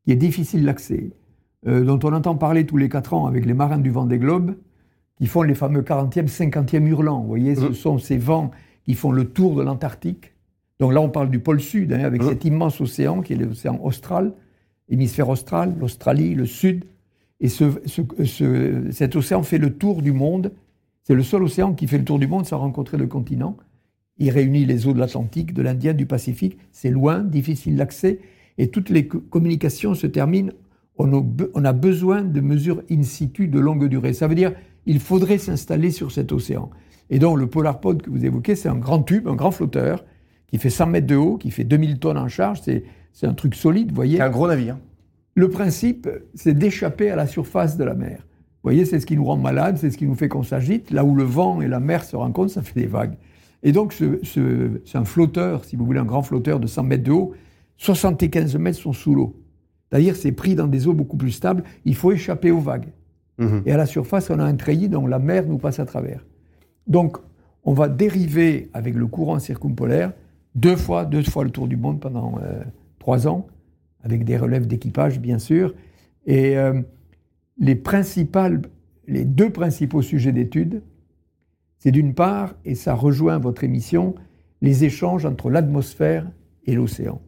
qui 0.05 0.11
est 0.11 0.17
difficile 0.17 0.65
d'accès, 0.65 1.11
dont 1.65 1.99
on 2.03 2.13
entend 2.13 2.35
parler 2.35 2.67
tous 2.67 2.77
les 2.77 2.89
quatre 2.89 3.15
ans 3.15 3.25
avec 3.25 3.45
les 3.45 3.55
marins 3.55 3.79
du 3.79 3.89
vent 3.89 4.05
des 4.05 4.19
globes, 4.19 4.55
qui 5.17 5.27
font 5.27 5.43
les 5.43 5.55
fameux 5.55 5.81
40e, 5.81 6.27
50e 6.27 6.85
hurlants. 6.85 7.21
Vous 7.21 7.27
voyez, 7.27 7.55
ce 7.55 7.65
mmh. 7.65 7.73
sont 7.73 7.97
ces 7.97 8.17
vents 8.17 8.51
qui 8.83 8.93
font 8.93 9.11
le 9.11 9.25
tour 9.25 9.55
de 9.55 9.63
l'Antarctique. 9.63 10.33
Donc 10.79 10.93
là, 10.93 11.01
on 11.01 11.09
parle 11.09 11.29
du 11.29 11.39
pôle 11.39 11.61
sud, 11.61 11.93
hein, 11.93 12.03
avec 12.03 12.21
mmh. 12.21 12.29
cet 12.29 12.45
immense 12.45 12.81
océan 12.81 13.21
qui 13.21 13.33
est 13.33 13.37
l'océan 13.37 13.79
austral 13.81 14.33
hémisphère 14.89 15.29
austral, 15.29 15.75
l'Australie, 15.79 16.35
le 16.35 16.45
Sud. 16.45 16.85
Et 17.39 17.49
cet 17.49 19.15
océan 19.15 19.43
fait 19.43 19.57
le 19.57 19.73
tour 19.73 20.01
du 20.01 20.11
monde. 20.11 20.51
C'est 21.03 21.15
le 21.15 21.23
seul 21.23 21.43
océan 21.43 21.73
qui 21.73 21.87
fait 21.87 21.97
le 21.97 22.05
tour 22.05 22.19
du 22.19 22.27
monde 22.27 22.45
sans 22.45 22.59
rencontrer 22.59 22.97
le 22.97 23.07
continent. 23.07 23.57
Il 24.17 24.29
réunit 24.29 24.65
les 24.65 24.87
eaux 24.87 24.93
de 24.93 24.99
l'Atlantique, 24.99 25.53
de 25.53 25.61
l'Indien, 25.61 25.93
du 25.93 26.05
Pacifique. 26.05 26.57
C'est 26.71 26.89
loin, 26.89 27.19
difficile 27.19 27.75
d'accès. 27.75 28.19
Et 28.57 28.69
toutes 28.69 28.89
les 28.89 29.07
communications 29.07 29.93
se 29.93 30.07
terminent. 30.07 30.53
On 30.97 31.65
a 31.65 31.73
besoin 31.73 32.21
de 32.21 32.39
mesures 32.39 32.81
in 32.89 33.03
situ 33.03 33.49
de 33.49 33.59
longue 33.59 33.89
durée. 33.89 34.13
Ça 34.13 34.27
veut 34.27 34.35
dire 34.35 34.53
il 34.85 34.99
faudrait 34.99 35.37
s'installer 35.37 35.91
sur 35.91 36.11
cet 36.11 36.31
océan. 36.31 36.69
Et 37.09 37.19
donc 37.19 37.37
le 37.37 37.47
Polar 37.47 37.79
Pod 37.79 38.01
que 38.01 38.09
vous 38.09 38.25
évoquez, 38.25 38.55
c'est 38.55 38.69
un 38.69 38.77
grand 38.77 39.01
tube, 39.03 39.27
un 39.27 39.35
grand 39.35 39.51
flotteur, 39.51 40.03
qui 40.47 40.57
fait 40.57 40.69
100 40.69 40.87
mètres 40.87 41.07
de 41.07 41.15
haut, 41.15 41.37
qui 41.37 41.51
fait 41.51 41.63
2000 41.63 41.99
tonnes 41.99 42.17
en 42.17 42.27
charge. 42.27 42.61
C'est 42.61 42.83
c'est 43.15 43.27
un 43.27 43.33
truc 43.33 43.55
solide, 43.55 43.89
vous 43.89 43.95
voyez. 43.95 44.17
C'est 44.17 44.23
un 44.23 44.29
gros 44.29 44.47
navire. 44.47 44.77
Le 45.35 45.49
principe, 45.49 46.09
c'est 46.33 46.53
d'échapper 46.53 47.09
à 47.09 47.15
la 47.15 47.27
surface 47.27 47.77
de 47.77 47.85
la 47.85 47.95
mer. 47.95 48.17
Vous 48.19 48.71
voyez, 48.71 48.83
c'est 48.83 48.99
ce 48.99 49.05
qui 49.05 49.15
nous 49.15 49.23
rend 49.23 49.37
malades, 49.37 49.77
c'est 49.77 49.89
ce 49.89 49.97
qui 49.97 50.05
nous 50.05 50.15
fait 50.15 50.27
qu'on 50.27 50.43
s'agite. 50.43 50.91
Là 50.91 51.05
où 51.05 51.15
le 51.15 51.23
vent 51.23 51.61
et 51.61 51.69
la 51.69 51.79
mer 51.79 52.03
se 52.03 52.17
rencontrent, 52.17 52.51
ça 52.51 52.61
fait 52.61 52.77
des 52.77 52.87
vagues. 52.87 53.15
Et 53.63 53.71
donc, 53.71 53.93
c'est 53.93 54.97
un 54.97 55.05
flotteur, 55.05 55.63
si 55.63 55.77
vous 55.77 55.85
voulez, 55.85 55.99
un 55.99 56.05
grand 56.05 56.23
flotteur 56.23 56.59
de 56.59 56.67
100 56.67 56.83
mètres 56.83 57.03
de 57.05 57.11
haut. 57.13 57.33
75 57.77 58.57
mètres 58.57 58.79
sont 58.79 58.91
sous 58.91 59.15
l'eau. 59.15 59.41
C'est-à-dire, 59.89 60.17
c'est 60.17 60.33
pris 60.33 60.55
dans 60.55 60.67
des 60.67 60.85
eaux 60.85 60.93
beaucoup 60.93 61.15
plus 61.15 61.31
stables. 61.31 61.63
Il 61.85 61.95
faut 61.95 62.11
échapper 62.11 62.51
aux 62.51 62.59
vagues. 62.59 62.87
Mhm. 63.37 63.63
Et 63.65 63.71
à 63.71 63.77
la 63.77 63.85
surface, 63.85 64.29
on 64.29 64.39
a 64.39 64.43
un 64.43 64.55
treillis 64.55 64.89
dont 64.89 65.07
la 65.07 65.19
mer 65.19 65.45
nous 65.45 65.57
passe 65.57 65.79
à 65.79 65.85
travers. 65.85 66.25
Donc, 66.87 67.17
on 67.63 67.73
va 67.73 67.89
dériver 67.89 68.69
avec 68.73 68.95
le 68.95 69.07
courant 69.07 69.39
circumpolaire 69.39 70.13
deux 70.53 70.75
fois, 70.75 71.05
deux 71.05 71.23
fois 71.23 71.43
le 71.43 71.49
tour 71.49 71.67
du 71.67 71.77
monde 71.77 71.99
pendant 71.99 72.39
euh, 72.41 72.63
trois 72.99 73.27
ans, 73.27 73.47
avec 74.03 74.23
des 74.23 74.37
relèves 74.37 74.67
d'équipage, 74.67 75.19
bien 75.19 75.39
sûr. 75.39 75.73
Et 76.25 76.57
euh, 76.57 76.81
les, 77.57 77.81
les 79.07 79.25
deux 79.25 79.49
principaux 79.49 80.01
sujets 80.01 80.31
d'étude, 80.31 80.81
c'est 81.77 81.91
d'une 81.91 82.13
part, 82.13 82.55
et 82.63 82.75
ça 82.75 82.93
rejoint 82.93 83.37
votre 83.37 83.63
émission, 83.63 84.15
les 84.61 84.85
échanges 84.85 85.25
entre 85.25 85.49
l'atmosphère 85.49 86.29
et 86.65 86.73
l'océan. 86.73 87.21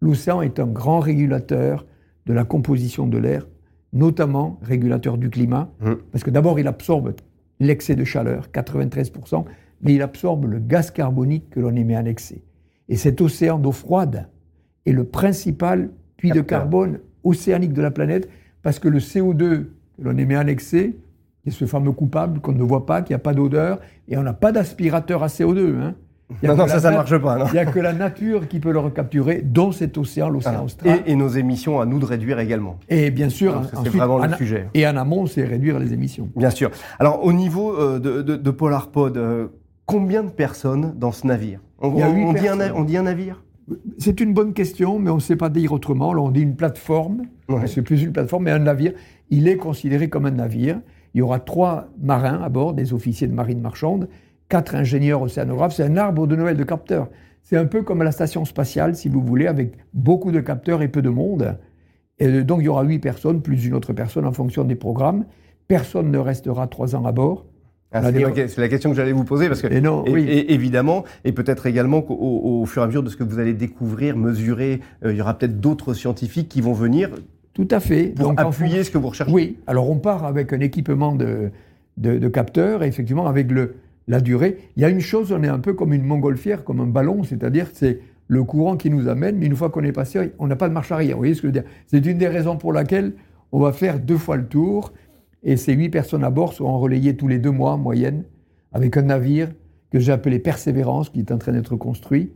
L'océan 0.00 0.42
est 0.42 0.58
un 0.58 0.66
grand 0.66 1.00
régulateur 1.00 1.86
de 2.26 2.32
la 2.32 2.44
composition 2.44 3.06
de 3.06 3.18
l'air, 3.18 3.46
notamment 3.92 4.58
régulateur 4.62 5.18
du 5.18 5.30
climat, 5.30 5.70
mmh. 5.80 5.92
parce 6.10 6.24
que 6.24 6.30
d'abord 6.30 6.58
il 6.58 6.66
absorbe 6.66 7.14
l'excès 7.60 7.94
de 7.94 8.04
chaleur, 8.04 8.48
93%, 8.52 9.44
mais 9.82 9.94
il 9.94 10.02
absorbe 10.02 10.46
le 10.46 10.58
gaz 10.58 10.90
carbonique 10.90 11.50
que 11.50 11.60
l'on 11.60 11.74
émet 11.74 11.96
en 11.96 12.04
excès. 12.04 12.42
Et 12.88 12.96
cet 12.96 13.20
océan 13.20 13.58
d'eau 13.58 13.72
froide 13.72 14.28
est 14.86 14.92
le 14.92 15.04
principal 15.04 15.90
puits 16.16 16.30
de 16.30 16.40
carbone 16.40 17.00
océanique 17.24 17.72
de 17.72 17.82
la 17.82 17.90
planète, 17.90 18.28
parce 18.62 18.78
que 18.78 18.88
le 18.88 18.98
CO2 18.98 19.66
que 19.96 20.02
l'on 20.02 20.16
émet 20.16 20.36
en 20.36 20.46
excès, 20.46 20.96
qui 21.42 21.48
est 21.48 21.52
ce 21.52 21.66
fameux 21.66 21.92
coupable 21.92 22.40
qu'on 22.40 22.52
ne 22.52 22.62
voit 22.62 22.86
pas, 22.86 23.02
qui 23.02 23.12
n'a 23.12 23.18
pas 23.18 23.34
d'odeur, 23.34 23.80
et 24.08 24.16
on 24.16 24.22
n'a 24.22 24.32
pas 24.32 24.52
d'aspirateur 24.52 25.22
à 25.22 25.26
CO2. 25.26 25.76
Hein. 25.76 25.94
Non, 26.42 26.56
non, 26.56 26.66
ça, 26.66 26.80
ça 26.80 26.90
ne 26.90 26.96
marche 26.96 27.16
pas. 27.18 27.46
Il 27.48 27.52
n'y 27.52 27.58
a 27.58 27.66
que 27.66 27.78
la 27.78 27.92
nature 27.92 28.48
qui 28.48 28.58
peut 28.58 28.72
le 28.72 28.78
recapturer, 28.78 29.42
dont 29.42 29.72
cet 29.72 29.98
océan, 29.98 30.28
l'océan 30.28 30.64
austral. 30.64 31.00
Et, 31.06 31.16
nos 31.16 31.28
émissions, 31.28 31.80
à 31.80 31.86
nous 31.86 31.98
de 31.98 32.04
réduire 32.04 32.38
également. 32.38 32.78
Et 32.88 33.10
bien 33.10 33.28
sûr, 33.28 33.62
c'est 33.82 33.90
vraiment 33.90 34.18
le 34.18 34.34
sujet. 34.34 34.68
Et 34.74 34.86
en 34.86 34.96
amont, 34.96 35.26
c'est 35.26 35.44
réduire 35.44 35.78
les 35.78 35.92
émissions. 35.92 36.28
Bien 36.36 36.50
sûr. 36.50 36.70
Alors, 36.98 37.24
au 37.24 37.32
niveau 37.32 37.74
euh, 37.74 37.98
de, 37.98 38.22
de, 38.22 38.50
Polarpod, 38.50 39.16
euh, 39.16 39.48
combien 39.86 40.22
de 40.22 40.30
personnes 40.30 40.94
dans 40.96 41.12
ce 41.12 41.26
navire? 41.26 41.60
On, 41.80 41.90
dit 41.90 42.02
on 42.74 42.84
dit 42.84 42.96
un 42.96 43.02
navire? 43.02 43.42
C'est 43.98 44.20
une 44.20 44.34
bonne 44.34 44.52
question, 44.52 44.98
mais 44.98 45.10
on 45.10 45.16
ne 45.16 45.20
sait 45.20 45.36
pas 45.36 45.48
dire 45.48 45.72
autrement. 45.72 46.10
on 46.10 46.30
dit 46.30 46.42
une 46.42 46.56
plateforme. 46.56 47.22
C'est 47.66 47.82
plus 47.82 48.02
une 48.02 48.12
plateforme, 48.12 48.44
mais 48.44 48.50
un 48.50 48.58
navire. 48.58 48.92
Il 49.30 49.48
est 49.48 49.56
considéré 49.56 50.08
comme 50.08 50.26
un 50.26 50.30
navire. 50.30 50.80
Il 51.14 51.18
y 51.18 51.22
aura 51.22 51.40
trois 51.40 51.88
marins 52.00 52.40
à 52.42 52.48
bord, 52.48 52.72
des 52.72 52.94
officiers 52.94 53.26
de 53.26 53.34
marine 53.34 53.60
marchande, 53.60 54.08
quatre 54.52 54.74
ingénieurs 54.74 55.22
océanographes. 55.22 55.72
C'est 55.72 55.84
un 55.84 55.96
arbre 55.96 56.26
de 56.26 56.36
Noël 56.36 56.58
de 56.58 56.64
capteurs. 56.64 57.08
C'est 57.42 57.56
un 57.56 57.64
peu 57.64 57.80
comme 57.80 58.02
la 58.02 58.12
station 58.12 58.44
spatiale, 58.44 58.94
si 58.94 59.08
vous 59.08 59.22
voulez, 59.22 59.46
avec 59.46 59.72
beaucoup 59.94 60.30
de 60.30 60.40
capteurs 60.40 60.82
et 60.82 60.88
peu 60.88 61.00
de 61.00 61.08
monde. 61.08 61.56
Et 62.18 62.42
donc 62.42 62.60
il 62.60 62.66
y 62.66 62.68
aura 62.68 62.84
huit 62.84 62.98
personnes, 62.98 63.40
plus 63.40 63.64
une 63.64 63.72
autre 63.72 63.94
personne 63.94 64.26
en 64.26 64.32
fonction 64.32 64.64
des 64.64 64.74
programmes. 64.74 65.24
Personne 65.68 66.10
ne 66.10 66.18
restera 66.18 66.66
trois 66.66 66.94
ans 66.94 67.06
à 67.06 67.12
bord. 67.12 67.46
Ah, 67.92 68.02
c'est 68.12 68.58
la 68.58 68.68
question 68.68 68.90
que 68.90 68.96
j'allais 68.96 69.12
vous 69.12 69.24
poser 69.24 69.48
parce 69.48 69.62
que 69.62 69.68
et 69.68 70.52
évidemment 70.52 71.04
et 71.24 71.32
peut-être 71.32 71.66
également 71.66 72.02
qu'au 72.02 72.64
fur 72.66 72.82
et 72.82 72.84
à 72.84 72.88
mesure 72.88 73.02
de 73.02 73.08
ce 73.08 73.16
que 73.16 73.24
vous 73.24 73.38
allez 73.38 73.54
découvrir, 73.54 74.16
mesurer, 74.18 74.80
euh, 75.04 75.12
il 75.12 75.18
y 75.18 75.20
aura 75.22 75.36
peut-être 75.36 75.60
d'autres 75.60 75.94
scientifiques 75.94 76.48
qui 76.48 76.60
vont 76.60 76.72
venir. 76.72 77.10
Tout 77.54 77.68
à 77.70 77.80
fait. 77.80 78.08
Pour 78.08 78.28
Donc, 78.28 78.40
appuyer 78.40 78.84
ce 78.84 78.90
que 78.90 78.98
vous 78.98 79.08
recherchez. 79.08 79.32
Oui. 79.32 79.58
Alors 79.66 79.90
on 79.90 79.98
part 79.98 80.24
avec 80.24 80.52
un 80.54 80.60
équipement 80.60 81.14
de, 81.14 81.50
de, 81.96 82.28
capteurs 82.28 82.82
et 82.82 82.86
effectivement 82.86 83.26
avec 83.26 83.50
le, 83.50 83.76
la 84.08 84.20
durée. 84.20 84.58
Il 84.76 84.82
y 84.82 84.84
a 84.84 84.88
une 84.88 85.00
chose, 85.00 85.32
on 85.32 85.42
est 85.42 85.48
un 85.48 85.58
peu 85.58 85.74
comme 85.74 85.92
une 85.92 86.04
montgolfière, 86.04 86.64
comme 86.64 86.80
un 86.80 86.86
ballon, 86.86 87.22
c'est-à-dire 87.22 87.68
c'est 87.72 88.00
le 88.28 88.44
courant 88.44 88.76
qui 88.76 88.90
nous 88.90 89.08
amène, 89.08 89.36
mais 89.38 89.46
une 89.46 89.56
fois 89.56 89.70
qu'on 89.70 89.84
est 89.84 89.92
passé, 89.92 90.32
on 90.38 90.46
n'a 90.46 90.56
pas 90.56 90.68
de 90.68 90.74
marche 90.74 90.92
arrière. 90.92 91.16
Vous 91.16 91.20
voyez 91.20 91.34
ce 91.34 91.42
que 91.42 91.48
je 91.48 91.52
veux 91.52 91.60
dire? 91.60 91.70
C'est 91.86 92.04
une 92.06 92.18
des 92.18 92.28
raisons 92.28 92.56
pour 92.56 92.72
laquelle 92.72 93.12
on 93.52 93.60
va 93.60 93.72
faire 93.72 94.00
deux 94.00 94.16
fois 94.16 94.36
le 94.36 94.46
tour, 94.46 94.92
et 95.42 95.56
ces 95.56 95.74
huit 95.74 95.90
personnes 95.90 96.24
à 96.24 96.30
bord 96.30 96.52
seront 96.52 96.78
relayées 96.78 97.16
tous 97.16 97.28
les 97.28 97.38
deux 97.38 97.50
mois 97.50 97.72
en 97.72 97.78
moyenne, 97.78 98.24
avec 98.72 98.96
un 98.96 99.02
navire 99.02 99.48
que 99.90 99.98
j'ai 99.98 100.12
appelé 100.12 100.38
Persévérance, 100.38 101.10
qui 101.10 101.20
est 101.20 101.32
en 101.32 101.38
train 101.38 101.52
d'être 101.52 101.76
construit, 101.76 102.32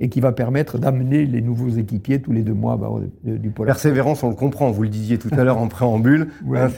et 0.00 0.08
qui 0.08 0.20
va 0.20 0.32
permettre 0.32 0.78
d'amener 0.78 1.26
les 1.26 1.40
nouveaux 1.40 1.70
équipiers 1.70 2.20
tous 2.20 2.32
les 2.32 2.42
deux 2.42 2.54
mois 2.54 2.76
bah, 2.76 2.90
du 3.24 3.50
pôle. 3.50 3.66
Persévérance, 3.66 4.22
on 4.22 4.28
le 4.28 4.36
comprend, 4.36 4.70
vous 4.70 4.84
le 4.84 4.88
disiez 4.88 5.18
tout 5.18 5.30
à 5.32 5.42
l'heure 5.42 5.58
en 5.58 5.66
préambule, 5.66 6.28
hein, 6.54 6.68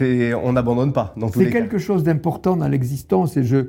on 0.43 0.53
n'abandonne 0.53 0.93
pas 0.93 1.13
dans 1.17 1.29
C'est 1.29 1.51
quelque 1.51 1.79
chose 1.79 2.03
d'important 2.03 2.57
dans 2.57 2.69
l'existence 2.69 3.37
et 3.37 3.45
je, 3.45 3.67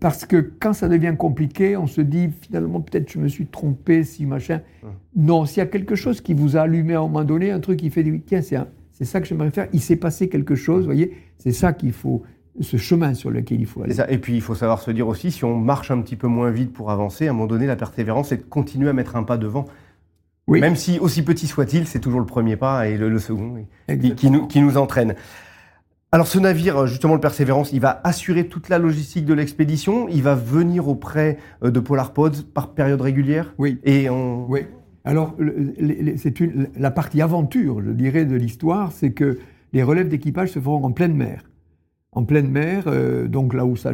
parce 0.00 0.26
que 0.26 0.52
quand 0.58 0.72
ça 0.72 0.88
devient 0.88 1.14
compliqué, 1.16 1.76
on 1.76 1.86
se 1.86 2.00
dit 2.00 2.30
finalement 2.40 2.80
peut-être 2.80 3.10
je 3.10 3.18
me 3.18 3.28
suis 3.28 3.46
trompé, 3.46 4.04
si 4.04 4.26
machin. 4.26 4.60
Hum. 4.82 4.90
Non, 5.16 5.44
s'il 5.44 5.58
y 5.58 5.60
a 5.60 5.66
quelque 5.66 5.94
chose 5.94 6.20
qui 6.20 6.34
vous 6.34 6.56
a 6.56 6.62
allumé 6.62 6.94
à 6.94 6.98
un 6.98 7.02
moment 7.02 7.24
donné, 7.24 7.50
un 7.50 7.60
truc 7.60 7.78
qui 7.78 7.90
fait 7.90 8.04
tiens 8.26 8.40
c'est 8.42 9.06
ça 9.06 9.20
que 9.20 9.26
j'aimerais 9.26 9.50
faire, 9.50 9.68
il 9.72 9.80
s'est 9.80 9.96
passé 9.96 10.28
quelque 10.28 10.54
chose, 10.54 10.80
vous 10.80 10.86
voyez, 10.86 11.16
c'est 11.38 11.52
ça 11.52 11.72
qu'il 11.72 11.92
faut 11.92 12.22
ce 12.60 12.76
chemin 12.76 13.14
sur 13.14 13.30
lequel 13.30 13.60
il 13.60 13.66
faut 13.66 13.82
aller. 13.82 13.96
Et 14.08 14.18
puis 14.18 14.34
il 14.34 14.42
faut 14.42 14.54
savoir 14.54 14.82
se 14.82 14.90
dire 14.90 15.08
aussi, 15.08 15.30
si 15.30 15.44
on 15.44 15.56
marche 15.56 15.90
un 15.90 16.00
petit 16.02 16.16
peu 16.16 16.26
moins 16.26 16.50
vite 16.50 16.72
pour 16.72 16.90
avancer, 16.90 17.26
à 17.26 17.30
un 17.30 17.32
moment 17.32 17.46
donné, 17.46 17.66
la 17.66 17.76
persévérance, 17.76 18.28
c'est 18.28 18.36
de 18.36 18.42
continuer 18.42 18.90
à 18.90 18.92
mettre 18.92 19.16
un 19.16 19.22
pas 19.22 19.38
devant. 19.38 19.64
Oui. 20.46 20.60
Même 20.60 20.76
si, 20.76 20.98
aussi 20.98 21.22
petit 21.22 21.46
soit-il, 21.46 21.86
c'est 21.86 22.00
toujours 22.00 22.20
le 22.20 22.26
premier 22.26 22.56
pas 22.56 22.88
et 22.88 22.98
le, 22.98 23.18
second 23.18 23.64
qui, 24.16 24.30
nous, 24.30 24.46
qui 24.46 24.60
nous 24.60 24.76
entraîne. 24.76 25.14
Alors 26.12 26.26
ce 26.26 26.38
navire, 26.38 26.86
justement 26.86 27.14
le 27.14 27.20
Persévérance, 27.20 27.72
il 27.72 27.80
va 27.80 28.00
assurer 28.02 28.48
toute 28.48 28.68
la 28.68 28.78
logistique 28.78 29.24
de 29.24 29.34
l'expédition, 29.34 30.08
il 30.08 30.22
va 30.22 30.34
venir 30.34 30.88
auprès 30.88 31.38
euh, 31.62 31.70
de 31.70 31.78
Polar 31.78 32.12
Pods 32.12 32.42
par 32.52 32.74
période 32.74 33.00
régulière? 33.00 33.54
Oui. 33.58 33.78
Et 33.84 34.10
on... 34.10 34.48
Oui. 34.50 34.60
Alors 35.04 35.36
c'est 36.16 36.34
la 36.76 36.90
partie 36.90 37.22
aventure, 37.22 37.82
je 37.82 37.90
dirais, 37.90 38.26
de 38.26 38.36
l'histoire, 38.36 38.92
c'est 38.92 39.12
que 39.12 39.38
les 39.72 39.82
relèves 39.82 40.08
d'équipage 40.08 40.50
se 40.50 40.58
feront 40.58 40.84
en 40.84 40.92
pleine 40.92 41.14
mer 41.14 41.44
en 42.12 42.24
pleine 42.24 42.50
mer, 42.50 42.84
euh, 42.86 43.28
donc 43.28 43.54
là 43.54 43.64
où 43.64 43.76
ça, 43.76 43.92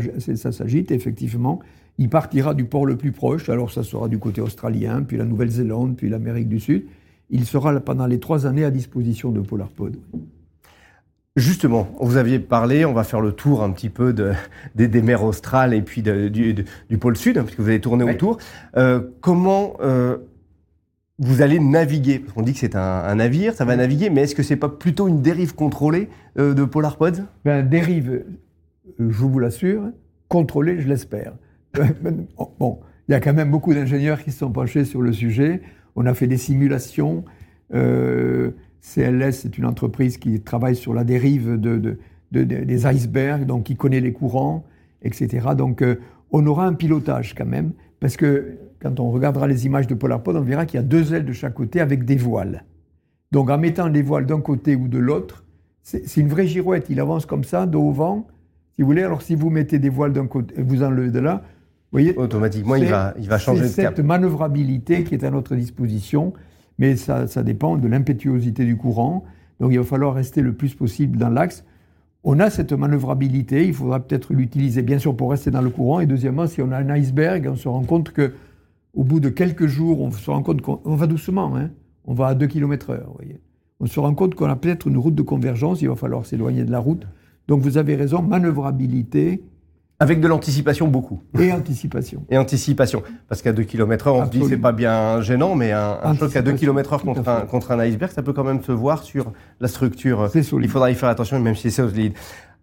s'agite, 0.52 0.90
effectivement, 0.90 1.60
il 1.98 2.08
partira 2.08 2.54
du 2.54 2.64
port 2.64 2.86
le 2.86 2.96
plus 2.96 3.12
proche, 3.12 3.48
alors 3.48 3.70
ça 3.70 3.82
sera 3.82 4.08
du 4.08 4.18
côté 4.18 4.40
australien, 4.40 5.02
puis 5.02 5.16
la 5.16 5.24
Nouvelle-Zélande, 5.24 5.96
puis 5.96 6.08
l'Amérique 6.08 6.48
du 6.48 6.60
Sud. 6.60 6.84
Il 7.30 7.44
sera 7.44 7.78
pendant 7.80 8.06
les 8.06 8.20
trois 8.20 8.46
années 8.46 8.64
à 8.64 8.70
disposition 8.70 9.32
de 9.32 9.40
Polarpod. 9.40 9.96
Justement, 11.36 11.88
vous 12.00 12.16
aviez 12.16 12.38
parlé, 12.38 12.86
on 12.86 12.94
va 12.94 13.04
faire 13.04 13.20
le 13.20 13.32
tour 13.32 13.62
un 13.62 13.70
petit 13.70 13.90
peu 13.90 14.14
de, 14.14 14.32
des, 14.74 15.02
mers 15.02 15.22
australes 15.22 15.74
et 15.74 15.82
puis 15.82 16.02
du, 16.02 16.64
pôle 16.98 17.14
sud, 17.14 17.42
puisque 17.42 17.60
vous 17.60 17.68
allez 17.68 17.80
tourner 17.80 18.04
autour. 18.04 18.38
Euh, 18.78 19.02
comment 19.20 19.74
euh, 19.80 20.16
vous 21.18 21.42
allez 21.42 21.58
naviguer? 21.60 22.20
Qu'on 22.20 22.40
dit 22.40 22.54
que 22.54 22.58
c'est 22.58 22.74
un, 22.74 23.14
navire, 23.14 23.52
ça 23.52 23.66
va 23.66 23.76
naviguer, 23.76 24.08
mais 24.08 24.22
est-ce 24.22 24.34
que 24.34 24.42
c'est 24.42 24.56
pas 24.56 24.70
plutôt 24.70 25.08
une 25.08 25.20
dérive 25.20 25.54
contrôlée 25.54 26.08
euh, 26.38 26.54
de 26.54 26.64
Polar 26.64 26.96
Pods 26.96 27.24
ben, 27.44 27.68
Dérive, 27.68 28.24
je 28.98 29.04
vous 29.04 29.38
l'assure, 29.38 29.90
contrôlée, 30.28 30.80
je 30.80 30.88
l'espère. 30.88 31.34
bon, 32.58 32.80
il 33.08 33.12
y 33.12 33.14
a 33.14 33.20
quand 33.20 33.34
même 33.34 33.50
beaucoup 33.50 33.74
d'ingénieurs 33.74 34.22
qui 34.24 34.32
se 34.32 34.38
sont 34.38 34.50
penchés 34.50 34.86
sur 34.86 35.02
le 35.02 35.12
sujet. 35.12 35.60
On 35.96 36.06
a 36.06 36.14
fait 36.14 36.26
des 36.26 36.38
simulations. 36.38 37.24
Euh, 37.74 38.52
CLS, 38.94 39.32
c'est 39.32 39.58
une 39.58 39.66
entreprise 39.66 40.16
qui 40.18 40.40
travaille 40.40 40.76
sur 40.76 40.94
la 40.94 41.04
dérive 41.04 41.60
de, 41.60 41.98
des 42.30 42.86
icebergs, 42.86 43.44
donc 43.44 43.64
qui 43.64 43.76
connaît 43.76 44.00
les 44.00 44.12
courants, 44.12 44.64
etc. 45.02 45.48
Donc, 45.56 45.84
on 46.30 46.46
aura 46.46 46.66
un 46.66 46.74
pilotage 46.74 47.34
quand 47.34 47.46
même, 47.46 47.72
parce 48.00 48.16
que 48.16 48.58
quand 48.80 49.00
on 49.00 49.10
regardera 49.10 49.46
les 49.46 49.66
images 49.66 49.86
de 49.86 49.94
Polarpod, 49.94 50.36
on 50.36 50.40
verra 50.40 50.66
qu'il 50.66 50.78
y 50.78 50.82
a 50.82 50.86
deux 50.86 51.14
ailes 51.14 51.24
de 51.24 51.32
chaque 51.32 51.54
côté 51.54 51.80
avec 51.80 52.04
des 52.04 52.16
voiles. 52.16 52.64
Donc 53.32 53.50
en 53.50 53.58
mettant 53.58 53.88
les 53.88 54.02
voiles 54.02 54.26
d'un 54.26 54.40
côté 54.40 54.76
ou 54.76 54.88
de 54.88 54.98
l'autre, 54.98 55.44
c'est 55.82 56.16
une 56.16 56.28
vraie 56.28 56.46
girouette. 56.46 56.86
Il 56.90 57.00
avance 57.00 57.26
comme 57.26 57.44
ça, 57.44 57.66
dos 57.66 57.82
au 57.82 57.92
vent. 57.92 58.26
Si 58.74 58.82
vous 58.82 58.86
voulez, 58.86 59.02
alors 59.02 59.22
si 59.22 59.34
vous 59.34 59.50
mettez 59.50 59.78
des 59.78 59.88
voiles 59.88 60.12
d'un 60.12 60.26
côté 60.26 60.54
et 60.58 60.62
vous 60.62 60.82
enlevez 60.82 61.10
de 61.10 61.18
là, 61.18 61.42
vous 61.92 62.00
voyez, 62.00 62.16
automatiquement 62.16 62.74
il 62.74 62.86
va, 62.86 63.14
il 63.18 63.28
va 63.28 63.38
changer 63.38 63.62
de 63.62 63.68
cap. 63.68 63.96
cette 63.96 64.04
manœuvrabilité 64.04 65.04
qui 65.04 65.14
est 65.14 65.24
à 65.24 65.30
notre 65.30 65.54
disposition, 65.54 66.34
mais 66.78 66.96
ça, 66.96 67.26
dépend 67.42 67.76
de 67.76 67.88
l'impétuosité 67.88 68.64
du 68.64 68.76
courant. 68.76 69.24
Donc 69.60 69.72
il 69.72 69.78
va 69.78 69.84
falloir 69.84 70.14
rester 70.14 70.42
le 70.42 70.52
plus 70.52 70.74
possible 70.74 71.16
dans 71.16 71.30
l'axe. 71.30 71.64
On 72.24 72.40
a 72.40 72.50
cette 72.50 72.72
manœuvrabilité, 72.72 73.66
il 73.66 73.74
faudra 73.74 74.00
peut-être 74.00 74.34
l'utiliser 74.34 74.82
bien 74.82 74.98
sûr 74.98 75.16
pour 75.16 75.30
rester 75.30 75.50
dans 75.50 75.62
le 75.62 75.70
courant. 75.70 76.00
Et 76.00 76.06
deuxièmement, 76.06 76.46
si 76.46 76.60
on 76.60 76.72
a 76.72 76.78
un 76.78 76.90
iceberg, 76.90 77.48
on 77.50 77.56
se 77.56 77.68
rend 77.68 77.84
compte 77.84 78.10
que 78.10 78.32
au 78.94 79.04
bout 79.04 79.20
de 79.20 79.28
quelques 79.28 79.66
jours, 79.66 80.00
on 80.00 80.10
se 80.10 80.30
rend 80.30 80.42
compte 80.42 80.62
qu'on 80.62 80.96
va 80.96 81.06
doucement, 81.06 81.56
hein. 81.56 81.70
on 82.06 82.14
va 82.14 82.28
à 82.28 82.34
2 82.34 82.46
km 82.46 82.90
heure, 82.90 83.12
voyez. 83.14 83.40
On 83.78 83.86
se 83.86 84.00
rend 84.00 84.14
compte 84.14 84.34
qu'on 84.34 84.48
a 84.48 84.56
peut-être 84.56 84.88
une 84.88 84.96
route 84.96 85.14
de 85.14 85.22
convergence, 85.22 85.82
il 85.82 85.88
va 85.88 85.96
falloir 85.96 86.24
s'éloigner 86.24 86.64
de 86.64 86.72
la 86.72 86.78
route. 86.78 87.06
Donc 87.46 87.60
vous 87.60 87.78
avez 87.78 87.94
raison, 87.94 88.22
manœuvrabilité. 88.22 89.44
Avec 89.98 90.20
de 90.20 90.28
l'anticipation 90.28 90.88
beaucoup. 90.88 91.22
Et 91.38 91.52
anticipation. 91.52 92.24
Et 92.28 92.36
anticipation. 92.36 93.02
Parce 93.28 93.40
qu'à 93.40 93.52
2 93.52 93.62
km 93.62 94.08
heure, 94.08 94.14
on 94.16 94.26
se 94.26 94.30
dit 94.30 94.42
c'est 94.46 94.58
pas 94.58 94.72
bien 94.72 95.22
gênant, 95.22 95.54
mais 95.54 95.72
un, 95.72 96.14
choc 96.18 96.36
à 96.36 96.42
2 96.42 96.52
km 96.52 96.92
heure 96.92 97.02
contre 97.02 97.28
un, 97.28 97.40
contre 97.42 97.72
un, 97.72 97.78
iceberg, 97.78 98.12
ça 98.12 98.22
peut 98.22 98.34
quand 98.34 98.44
même 98.44 98.62
se 98.62 98.72
voir 98.72 99.02
sur 99.02 99.32
la 99.60 99.68
structure. 99.68 100.28
C'est 100.30 100.42
solide. 100.42 100.68
Il 100.68 100.70
faudra 100.70 100.90
y 100.90 100.94
faire 100.94 101.08
attention, 101.08 101.40
même 101.40 101.54
si 101.54 101.70
c'est 101.70 101.82
solide. 101.82 102.12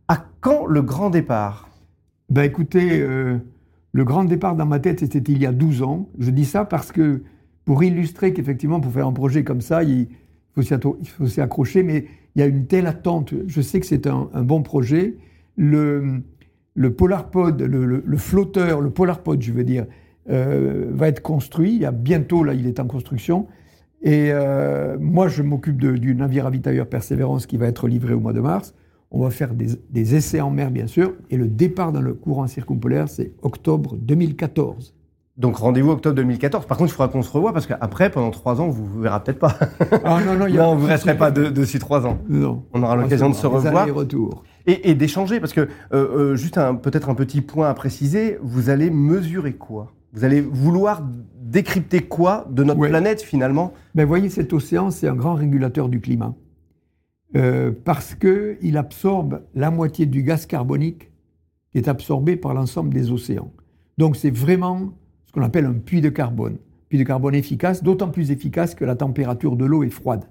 À 0.07 0.23
quand 0.41 0.65
le 0.65 0.81
grand 0.83 1.09
départ? 1.09 1.69
Ben 2.29 2.43
écoutez, 2.43 3.01
euh, 3.01 3.37
le 3.93 4.03
grand 4.03 4.23
départ 4.25 4.55
dans 4.55 4.65
ma 4.65 4.79
tête, 4.79 4.99
c'était 4.99 5.31
il 5.31 5.41
y 5.41 5.45
a 5.45 5.51
12 5.51 5.83
ans. 5.83 6.09
Je 6.19 6.31
dis 6.31 6.45
ça 6.45 6.65
parce 6.65 6.91
que, 6.91 7.23
pour 7.65 7.83
illustrer 7.83 8.33
qu'effectivement, 8.33 8.79
pour 8.79 8.91
faire 8.91 9.07
un 9.07 9.13
projet 9.13 9.43
comme 9.43 9.61
ça, 9.61 9.83
il 9.83 10.07
faut 10.55 10.61
s'y 11.27 11.41
accrocher, 11.41 11.83
mais 11.83 12.05
il 12.35 12.39
y 12.39 12.41
a 12.41 12.47
une 12.47 12.65
telle 12.65 12.87
attente. 12.87 13.33
Je 13.47 13.61
sais 13.61 13.79
que 13.79 13.85
c'est 13.85 14.07
un, 14.07 14.27
bon 14.43 14.63
projet. 14.63 15.15
Le, 15.55 16.21
le 16.75 16.93
PolarPod, 16.93 17.61
le, 17.61 18.17
flotteur, 18.17 18.81
le 18.81 18.89
PolarPod, 18.89 19.41
je 19.41 19.51
veux 19.51 19.63
dire, 19.63 19.85
euh, 20.29 20.87
va 20.91 21.07
être 21.07 21.21
construit. 21.21 21.73
Il 21.75 21.81
y 21.81 21.85
a 21.85 21.91
bientôt, 21.91 22.43
là, 22.43 22.53
il 22.53 22.67
est 22.67 22.79
en 22.79 22.87
construction. 22.87 23.47
Et 24.01 24.31
euh, 24.31 24.97
moi, 24.99 25.27
je 25.27 25.43
m'occupe 25.43 25.77
du 25.77 26.15
navire 26.15 26.43
ravitailleur 26.43 26.87
Persévérance 26.87 27.45
qui 27.45 27.57
va 27.57 27.67
être 27.67 27.87
livré 27.87 28.13
au 28.13 28.19
mois 28.19 28.33
de 28.33 28.41
mars. 28.41 28.73
On 29.11 29.21
va 29.21 29.29
faire 29.29 29.53
des, 29.53 30.15
essais 30.15 30.41
en 30.41 30.49
mer, 30.49 30.71
bien 30.71 30.87
sûr, 30.87 31.13
et 31.29 31.37
le 31.37 31.47
départ 31.47 31.91
dans 31.91 32.01
le 32.01 32.15
courant 32.15 32.47
circumpolaire, 32.47 33.07
c'est 33.07 33.31
octobre 33.43 33.95
2014. 33.97 34.95
Donc 35.37 35.57
rendez-vous 35.57 35.91
octobre 35.91 36.15
2014. 36.15 36.65
Par 36.65 36.77
contre, 36.77 36.91
il 36.91 36.95
faudra 36.95 37.09
qu'on 37.09 37.21
se 37.21 37.31
revoie 37.31 37.53
parce 37.53 37.67
qu'après, 37.67 38.09
pendant 38.09 38.31
trois 38.31 38.59
ans, 38.59 38.69
vous 38.69 38.97
ne 38.97 39.03
verrez 39.03 39.19
peut-être 39.23 39.39
pas. 39.39 39.55
Ah 40.03 40.19
non, 40.25 40.33
non, 40.33 40.49
non 40.49 40.75
vous 40.75 40.85
ne 40.85 40.91
resterez 40.91 41.17
pas 41.17 41.29
dessus 41.29 41.79
trois 41.79 42.05
ans. 42.07 42.17
Non. 42.27 42.63
On 42.73 42.81
aura 42.81 42.95
l'occasion 42.95 43.29
de 43.29 43.35
se 43.35 43.45
revoir. 43.45 43.87
Et, 44.65 44.89
et 44.89 44.95
d'échanger, 44.95 45.39
parce 45.39 45.53
que 45.53 45.61
euh, 45.61 45.67
euh, 45.93 46.35
juste 46.35 46.55
peut-être 46.81 47.09
un 47.09 47.15
petit 47.15 47.41
point 47.41 47.69
à 47.69 47.73
préciser, 47.73 48.37
vous 48.41 48.69
allez 48.69 48.89
mesurer 48.89 49.53
quoi? 49.53 49.91
Vous 50.13 50.23
allez 50.23 50.41
vouloir 50.41 51.01
décrypter 51.41 52.01
quoi 52.01 52.47
de 52.49 52.63
notre 52.63 52.79
planète 52.79 53.21
finalement? 53.21 53.73
Ben, 53.95 54.05
Voyez, 54.05 54.29
cet 54.29 54.53
océan, 54.53 54.91
c'est 54.91 55.07
un 55.07 55.15
grand 55.15 55.33
régulateur 55.33 55.89
du 55.89 55.99
climat. 55.99 56.35
Euh, 57.35 57.71
parce 57.83 58.13
qu'il 58.13 58.77
absorbe 58.77 59.41
la 59.55 59.71
moitié 59.71 60.05
du 60.05 60.21
gaz 60.21 60.45
carbonique 60.45 61.11
qui 61.71 61.79
est 61.79 61.87
absorbé 61.87 62.35
par 62.35 62.53
l'ensemble 62.53 62.93
des 62.93 63.11
océans. 63.11 63.51
Donc 63.97 64.15
c'est 64.15 64.29
vraiment 64.29 64.93
ce 65.25 65.31
qu'on 65.31 65.41
appelle 65.41 65.65
un 65.65 65.73
puits 65.73 66.01
de 66.01 66.09
carbone. 66.09 66.57
Puits 66.89 66.99
de 66.99 67.03
carbone 67.03 67.33
efficace, 67.33 67.81
d'autant 67.81 68.09
plus 68.09 68.29
efficace 68.29 68.75
que 68.75 68.85
la 68.85 68.95
température 68.95 69.55
de 69.55 69.65
l'eau 69.65 69.83
est 69.83 69.89
froide. 69.89 70.25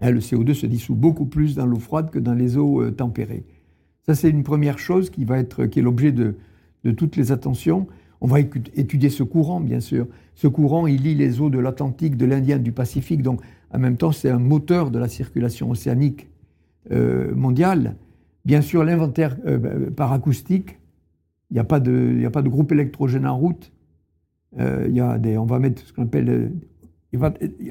Hein, 0.00 0.10
le 0.10 0.20
CO2 0.20 0.54
se 0.54 0.66
dissout 0.66 0.94
beaucoup 0.94 1.26
plus 1.26 1.54
dans 1.54 1.66
l'eau 1.66 1.78
froide 1.78 2.10
que 2.10 2.18
dans 2.18 2.34
les 2.34 2.56
eaux 2.56 2.82
euh, 2.82 2.90
tempérées. 2.90 3.44
Ça, 4.06 4.14
c'est 4.14 4.30
une 4.30 4.42
première 4.42 4.78
chose 4.78 5.10
qui 5.10 5.24
va 5.24 5.38
être, 5.38 5.66
qui 5.66 5.78
est 5.78 5.82
l'objet 5.82 6.12
de, 6.12 6.36
toutes 6.96 7.16
les 7.16 7.32
attentions. 7.32 7.86
On 8.22 8.26
va 8.26 8.40
étudier 8.40 9.10
ce 9.10 9.22
courant, 9.22 9.60
bien 9.60 9.80
sûr. 9.80 10.06
Ce 10.34 10.48
courant, 10.48 10.86
il 10.86 11.02
lie 11.02 11.14
les 11.14 11.40
eaux 11.40 11.50
de 11.50 11.58
l'Atlantique, 11.58 12.16
de 12.16 12.24
l'Indien, 12.24 12.58
du 12.58 12.72
Pacifique. 12.72 13.22
Donc, 13.22 13.42
en 13.72 13.78
même 13.78 13.96
temps, 13.96 14.12
c'est 14.12 14.30
un 14.30 14.38
moteur 14.38 14.90
de 14.90 14.98
la 14.98 15.08
circulation 15.08 15.70
océanique 15.70 16.28
euh, 16.90 17.34
mondiale. 17.34 17.96
Bien 18.46 18.62
sûr, 18.62 18.84
l'inventaire 18.84 19.36
euh, 19.46 19.58
bah, 19.58 19.70
par 19.94 20.12
acoustique. 20.12 20.78
Il 21.50 21.54
n'y 21.54 21.60
a, 21.60 21.64
pas 21.64 21.80
de, 21.80 22.24
a 22.24 22.30
pas 22.30 22.42
de 22.42 22.48
groupe 22.48 22.72
électrogène 22.72 23.26
en 23.26 23.36
route. 23.36 23.72
Y 24.56 25.00
a 25.00 25.18
des, 25.18 25.36
on 25.36 25.46
va 25.46 25.58
mettre 25.58 25.82
ce 25.86 25.92
qu'on 25.92 26.04
appelle. 26.04 26.52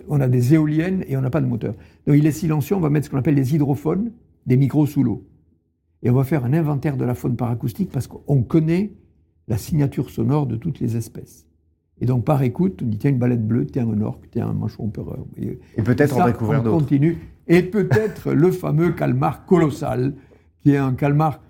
On 0.08 0.20
a 0.20 0.28
des 0.28 0.54
éoliennes 0.54 1.04
et 1.08 1.16
on 1.18 1.22
n'a 1.22 1.30
pas 1.30 1.42
de 1.42 1.48
moteur. 1.48 1.74
Donc, 2.06 2.18
il 2.18 2.26
est 2.26 2.32
silencieux. 2.32 2.76
On 2.76 2.80
va 2.80 2.90
mettre 2.90 3.06
ce 3.06 3.12
qu'on 3.12 3.18
appelle 3.18 3.36
les 3.36 3.56
hydrophones, 3.56 4.12
des 4.46 4.58
micros 4.58 4.86
sous 4.86 5.04
l'eau. 5.04 5.26
Et 6.04 6.10
on 6.10 6.14
va 6.14 6.24
faire 6.24 6.46
un 6.46 6.54
inventaire 6.54 6.98
de 6.98 7.06
la 7.06 7.14
faune 7.14 7.36
par 7.36 7.50
acoustique 7.52 7.92
parce 7.92 8.08
qu'on 8.08 8.44
connaît 8.44 8.94
la 9.48 9.58
signature 9.58 10.10
sonore 10.10 10.46
de 10.48 10.56
toutes 10.56 10.80
les 10.80 10.96
espèces. 10.96 11.46
Et 12.02 12.06
donc, 12.06 12.24
par 12.24 12.42
écoute, 12.44 12.82
on 12.82 12.86
dit 12.86 12.98
tiens, 12.98 13.12
une 13.12 13.18
balette 13.18 13.46
bleue, 13.46 13.66
tiens, 13.66 13.90
un 13.90 14.02
orque, 14.02 14.30
tiens, 14.32 14.48
un 14.48 14.54
manchon 14.54 14.86
empereur. 14.86 15.26
Et 15.38 15.82
peut-être 15.82 16.18
en 16.18 16.26
découvrir 16.26 16.64
d'autres. 16.64 16.78
continue. 16.78 17.18
Et 17.48 17.64
peut-être 17.64 18.32
le 18.34 18.52
fameux 18.52 18.92
calmar 18.92 19.46
colossal, 19.46 20.14
qui 20.62 20.72
est 20.72 20.78
un 20.78 20.94
calmar 20.94 21.42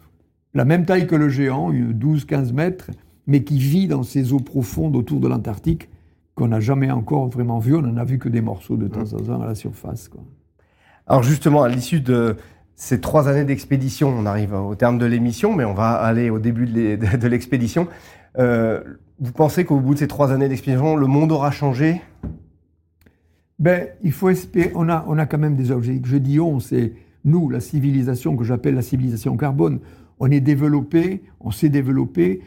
la 0.55 0.65
même 0.65 0.85
taille 0.85 1.05
que 1.05 1.15
le 1.15 1.29
géant, 1.29 1.71
12-15 1.71 2.53
mètres, 2.53 2.89
mais 3.27 3.43
qui 3.43 3.59
vit 3.59 3.87
dans 3.87 4.01
ces 4.01 4.33
eaux 4.33 4.39
profondes 4.39 4.95
autour 4.95 5.19
de 5.19 5.27
l'Antarctique 5.27 5.89
qu'on 6.39 6.47
n'a 6.47 6.61
jamais 6.61 6.89
encore 6.89 7.27
vraiment 7.27 7.59
vu. 7.59 7.75
On 7.75 7.81
n'en 7.81 7.97
a 7.97 8.05
vu 8.05 8.17
que 8.17 8.29
des 8.29 8.39
morceaux 8.39 8.77
de 8.77 8.87
temps 8.87 9.13
en 9.13 9.17
temps 9.17 9.41
à 9.41 9.45
la 9.45 9.55
surface. 9.55 10.09
Alors 11.05 11.21
justement, 11.21 11.63
à 11.63 11.69
l'issue 11.69 11.99
de 11.99 12.37
ces 12.75 13.01
trois 13.01 13.27
années 13.27 13.43
d'expédition, 13.43 14.07
on 14.07 14.25
arrive 14.25 14.53
au 14.53 14.73
terme 14.75 14.97
de 14.97 15.05
l'émission, 15.05 15.53
mais 15.53 15.65
on 15.65 15.73
va 15.73 15.91
aller 15.91 16.29
au 16.29 16.39
début 16.39 16.65
de 16.65 17.27
l'expédition. 17.27 17.87
Euh, 18.37 18.81
vous 19.19 19.33
pensez 19.33 19.65
qu'au 19.65 19.81
bout 19.81 19.95
de 19.95 19.99
ces 19.99 20.07
trois 20.07 20.31
années 20.31 20.47
d'expédition, 20.47 20.95
le 20.95 21.07
monde 21.07 21.33
aura 21.33 21.51
changé? 21.51 22.01
Ben, 23.59 23.87
il 24.01 24.13
faut 24.13 24.29
espérer. 24.29 24.71
On 24.75 24.87
a, 24.87 25.03
on 25.09 25.17
a 25.17 25.25
quand 25.25 25.39
même 25.39 25.57
des 25.57 25.71
objectifs. 25.71 26.09
Je 26.09 26.17
dis 26.17 26.39
on, 26.39 26.61
c'est 26.61 26.93
nous, 27.25 27.49
la 27.49 27.59
civilisation 27.59 28.37
que 28.37 28.45
j'appelle 28.45 28.75
la 28.75 28.81
civilisation 28.81 29.35
carbone. 29.35 29.79
On 30.21 30.31
est 30.31 30.39
développé, 30.39 31.23
on 31.41 31.51
s'est 31.51 31.67
développé 31.67 32.41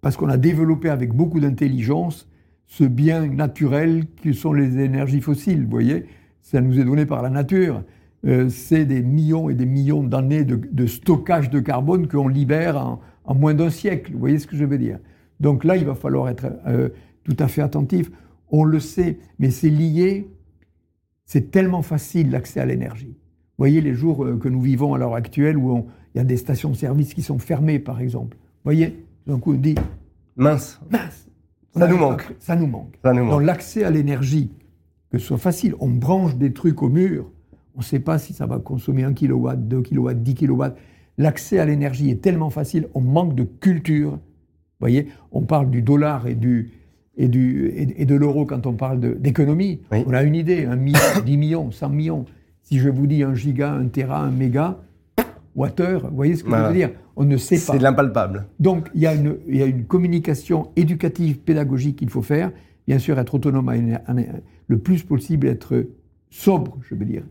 parce 0.00 0.16
qu'on 0.16 0.30
a 0.30 0.38
développé 0.38 0.88
avec 0.88 1.12
beaucoup 1.12 1.40
d'intelligence 1.40 2.26
ce 2.66 2.84
bien 2.84 3.26
naturel 3.26 4.04
que 4.22 4.32
sont 4.32 4.52
les 4.52 4.78
énergies 4.78 5.20
fossiles. 5.20 5.64
Vous 5.64 5.70
voyez, 5.70 6.06
ça 6.40 6.60
nous 6.60 6.78
est 6.78 6.84
donné 6.84 7.06
par 7.06 7.22
la 7.22 7.30
nature. 7.30 7.82
Euh, 8.26 8.48
c'est 8.48 8.84
des 8.84 9.02
millions 9.02 9.50
et 9.50 9.54
des 9.54 9.66
millions 9.66 10.02
d'années 10.02 10.44
de, 10.44 10.86
stockage 10.86 11.50
de 11.50 11.60
carbone 11.60 12.08
qu'on 12.08 12.28
libère 12.28 12.98
en, 13.24 13.34
moins 13.34 13.54
d'un 13.54 13.70
siècle. 13.70 14.12
Vous 14.12 14.18
voyez 14.18 14.38
ce 14.38 14.46
que 14.46 14.56
je 14.56 14.64
veux 14.64 14.78
dire 14.78 14.98
Donc 15.40 15.64
là, 15.64 15.76
il 15.76 15.84
va 15.84 15.94
falloir 15.94 16.28
être 16.28 16.46
euh, 16.66 16.88
tout 17.24 17.36
à 17.38 17.48
fait 17.48 17.62
attentif. 17.62 18.10
On 18.50 18.64
le 18.64 18.80
sait, 18.80 19.18
mais 19.38 19.50
c'est 19.50 19.70
lié. 19.70 20.30
C'est 21.26 21.50
tellement 21.50 21.82
facile 21.82 22.30
l'accès 22.30 22.60
à 22.60 22.66
l'énergie. 22.66 23.08
Vous 23.16 23.62
voyez 23.62 23.80
les 23.80 23.94
jours 23.94 24.24
euh, 24.24 24.36
que 24.36 24.48
nous 24.48 24.60
vivons 24.60 24.94
à 24.94 24.98
l'heure 24.98 25.14
actuelle 25.14 25.56
où 25.56 25.86
il 26.14 26.18
y 26.18 26.20
a 26.20 26.24
des 26.24 26.36
stations 26.36 26.70
de 26.70 26.76
service 26.76 27.14
qui 27.14 27.22
sont 27.22 27.38
fermées, 27.38 27.78
par 27.78 28.00
exemple. 28.00 28.36
Vous 28.36 28.64
voyez, 28.64 29.04
d'un 29.26 29.38
coup, 29.38 29.52
on 29.52 29.56
dit 29.56 29.74
mince, 30.36 30.80
mince, 30.90 31.23
ça 31.76 31.86
nous 31.86 31.96
manque. 31.96 32.34
Ça 32.40 32.56
nous 32.56 32.66
manque. 32.66 32.94
Ça 33.02 33.12
nous 33.12 33.24
manque. 33.24 33.30
Donc 33.30 33.42
l'accès 33.42 33.84
à 33.84 33.90
l'énergie, 33.90 34.50
que 35.10 35.18
ce 35.18 35.26
soit 35.26 35.38
facile, 35.38 35.74
on 35.80 35.88
branche 35.88 36.36
des 36.36 36.52
trucs 36.52 36.82
au 36.82 36.88
mur, 36.88 37.30
on 37.74 37.80
ne 37.80 37.84
sait 37.84 38.00
pas 38.00 38.18
si 38.18 38.32
ça 38.32 38.46
va 38.46 38.58
consommer 38.58 39.04
1 39.04 39.14
kW, 39.14 39.54
2 39.56 39.82
kW, 39.82 40.10
10 40.14 40.34
kW. 40.34 40.64
L'accès 41.18 41.58
à 41.58 41.64
l'énergie 41.64 42.10
est 42.10 42.20
tellement 42.20 42.50
facile, 42.50 42.88
on 42.94 43.00
manque 43.00 43.34
de 43.34 43.44
culture. 43.44 44.12
Vous 44.12 44.80
voyez, 44.80 45.08
on 45.32 45.42
parle 45.42 45.70
du 45.70 45.82
dollar 45.82 46.26
et, 46.26 46.34
du, 46.34 46.72
et, 47.16 47.28
du, 47.28 47.72
et, 47.74 48.06
de 48.06 48.14
l'euro 48.14 48.44
quand 48.44 48.66
on 48.66 48.74
parle 48.74 49.18
d'économie. 49.20 49.80
On 49.90 50.12
a 50.12 50.22
une 50.22 50.34
idée, 50.34 50.66
1 50.66 50.76
million, 50.76 50.98
10 51.24 51.36
millions, 51.36 51.70
100 51.70 51.88
millions. 51.90 52.24
Si 52.62 52.78
je 52.78 52.88
vous 52.88 53.06
dis 53.06 53.22
un 53.22 53.34
giga, 53.34 53.72
un 53.72 53.86
téra, 53.86 54.20
un 54.20 54.30
méga, 54.30 54.78
water, 55.54 56.08
vous 56.08 56.16
voyez 56.16 56.36
ce 56.36 56.44
que 56.44 56.50
je 56.50 56.56
veux 56.56 56.72
dire? 56.72 56.90
On 57.16 57.24
ne 57.24 57.36
sait 57.36 57.56
pas. 57.56 57.72
C'est 57.72 57.78
l'impalpable. 57.78 58.46
Donc 58.58 58.90
il 58.94 59.02
y, 59.02 59.06
a 59.06 59.14
une, 59.14 59.36
il 59.46 59.56
y, 59.56 59.62
a 59.62 59.66
une, 59.66 59.84
communication 59.84 60.70
éducative, 60.76 61.38
pédagogique 61.38 61.96
qu'il 61.96 62.10
faut 62.10 62.22
faire. 62.22 62.50
Bien 62.86 62.98
sûr, 62.98 63.18
être 63.18 63.34
autonome, 63.34 63.72
le 64.66 64.78
plus 64.78 65.02
possible, 65.02 65.46
être 65.46 65.86
sobre, 66.30 66.78
je 66.82 66.94
veux 66.94 67.04
dire, 67.04 67.24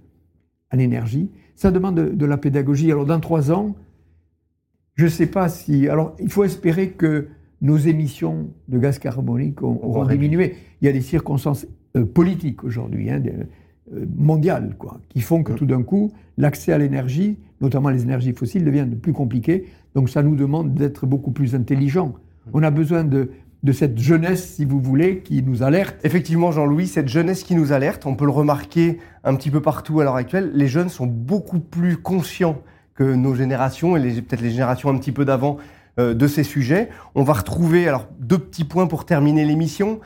en 0.73 0.79
énergie. 0.79 1.29
Ça 1.55 1.69
demande 1.69 1.95
de, 1.95 2.25
la 2.25 2.37
pédagogie. 2.37 2.91
Alors 2.91 3.05
dans 3.05 3.19
trois 3.19 3.51
ans, 3.51 3.75
je 4.95 5.05
ne 5.05 5.09
sais 5.09 5.27
pas 5.27 5.49
si... 5.49 5.87
Alors 5.87 6.15
il 6.19 6.29
faut 6.29 6.43
espérer 6.43 6.91
que 6.91 7.27
nos 7.61 7.77
émissions 7.77 8.49
de 8.67 8.77
gaz 8.77 8.99
carbonique 8.99 9.61
auront 9.61 10.05
diminué. 10.05 10.55
Il 10.81 10.85
y 10.85 10.89
a 10.89 10.91
des 10.91 11.01
circonstances 11.01 11.65
euh, 11.95 12.05
politiques 12.05 12.63
aujourd'hui, 12.63 13.09
hein, 13.09 13.21
mondiales, 14.17 14.75
quoi, 14.77 14.99
qui 15.09 15.21
font 15.21 15.43
que 15.43 15.53
tout 15.53 15.65
d'un 15.65 15.83
coup, 15.83 16.11
l'accès 16.37 16.73
à 16.73 16.77
l'énergie, 16.77 17.37
notamment 17.61 17.89
les 17.89 18.03
énergies 18.03 18.33
fossiles, 18.33 18.65
devient 18.65 18.85
de 18.87 18.95
plus 18.95 19.13
compliqué. 19.13 19.65
Donc 19.95 20.09
ça 20.09 20.23
nous 20.23 20.35
demande 20.35 20.73
d'être 20.73 21.05
beaucoup 21.05 21.31
plus 21.31 21.55
intelligents. 21.55 22.13
On 22.53 22.63
a 22.63 22.71
besoin 22.71 23.03
de, 23.03 23.31
de 23.63 23.71
cette 23.71 23.97
jeunesse, 23.97 24.55
si 24.55 24.65
vous 24.65 24.81
voulez, 24.81 25.19
qui 25.19 25.41
nous 25.41 25.63
alerte. 25.63 25.95
Effectivement, 26.03 26.51
Jean-Louis, 26.51 26.87
cette 26.87 27.07
jeunesse 27.07 27.43
qui 27.43 27.55
nous 27.55 27.71
alerte, 27.71 28.05
on 28.05 28.15
peut 28.15 28.25
le 28.25 28.31
remarquer 28.31 28.99
un 29.23 29.35
petit 29.35 29.49
peu 29.49 29.61
partout 29.61 30.01
à 30.01 30.03
l'heure 30.03 30.17
actuelle, 30.17 30.51
les 30.53 30.67
jeunes 30.67 30.89
sont 30.89 31.07
beaucoup 31.07 31.59
plus 31.59 31.97
conscients 31.97 32.61
que 32.95 33.03
nos 33.03 33.33
générations 33.33 33.95
et 33.97 34.21
peut-être 34.21 34.41
les 34.41 34.51
générations 34.51 34.89
un 34.89 34.97
petit 34.97 35.11
peu 35.11 35.25
d'avant 35.25 35.57
euh, 35.99 36.13
de 36.13 36.27
ces 36.27 36.43
sujets. 36.43 36.89
On 37.15 37.23
va 37.23 37.33
retrouver 37.33 37.87
alors 37.87 38.07
deux 38.19 38.37
petits 38.37 38.65
points 38.65 38.87
pour 38.87 39.05
terminer 39.05 39.45
l'émission. 39.45 39.99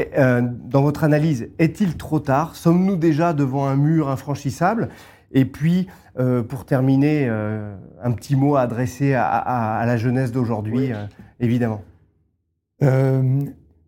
Euh, 0.00 0.42
dans 0.42 0.82
votre 0.82 1.04
analyse, 1.04 1.50
est-il 1.58 1.96
trop 1.96 2.18
tard? 2.18 2.56
Sommes-nous 2.56 2.96
déjà 2.96 3.32
devant 3.32 3.66
un 3.66 3.76
mur 3.76 4.08
infranchissable? 4.08 4.88
Et 5.32 5.44
puis, 5.44 5.86
euh, 6.18 6.42
pour 6.42 6.64
terminer, 6.64 7.28
un 7.28 8.12
petit 8.12 8.36
mot 8.36 8.56
à 8.56 8.62
adresser 8.62 9.14
à, 9.14 9.82
la 9.86 9.96
jeunesse 9.96 10.32
d'aujourd'hui, 10.32 10.90
évidemment. 11.40 11.82
Euh, 12.82 13.40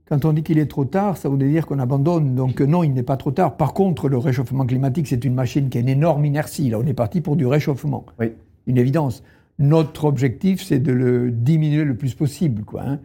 quand 0.09 0.25
on 0.25 0.33
dit 0.33 0.43
qu'il 0.43 0.59
est 0.59 0.71
trop 0.71 0.85
tard, 0.85 1.17
ça 1.17 1.29
voudrait 1.29 1.49
dire 1.49 1.67
qu'on 1.67 1.81
abandonne. 1.81 2.35
Donc 2.35 2.61
non, 2.61 2.85
il 2.85 2.93
n'est 2.93 3.03
pas 3.03 3.17
trop 3.17 3.33
tard. 3.33 3.57
Par 3.57 3.75
contre, 3.75 4.09
le 4.09 4.19
réchauffement 4.19 4.65
climatique, 4.65 5.09
c'est 5.09 5.25
une 5.25 5.35
machine 5.35 5.69
qui 5.69 5.79
a 5.79 5.81
une 5.81 5.89
énorme 5.89 6.25
inertie. 6.25 6.71
Là, 6.71 6.79
on 6.79 6.87
est 6.87 6.95
parti 6.95 7.21
pour 7.21 7.37
du 7.37 7.47
réchauffement. 7.47 8.07
Oui. 8.21 8.33
Une 8.67 8.79
évidence. 8.79 9.25
Notre 9.59 10.05
objectif, 10.05 10.63
c'est 10.63 10.79
de 10.79 10.93
le 10.93 11.31
diminuer 11.31 11.85
le 11.85 11.97
plus 11.97 12.15
possible. 12.15 12.63
Quoi, 12.65 12.83
hein. 12.87 13.01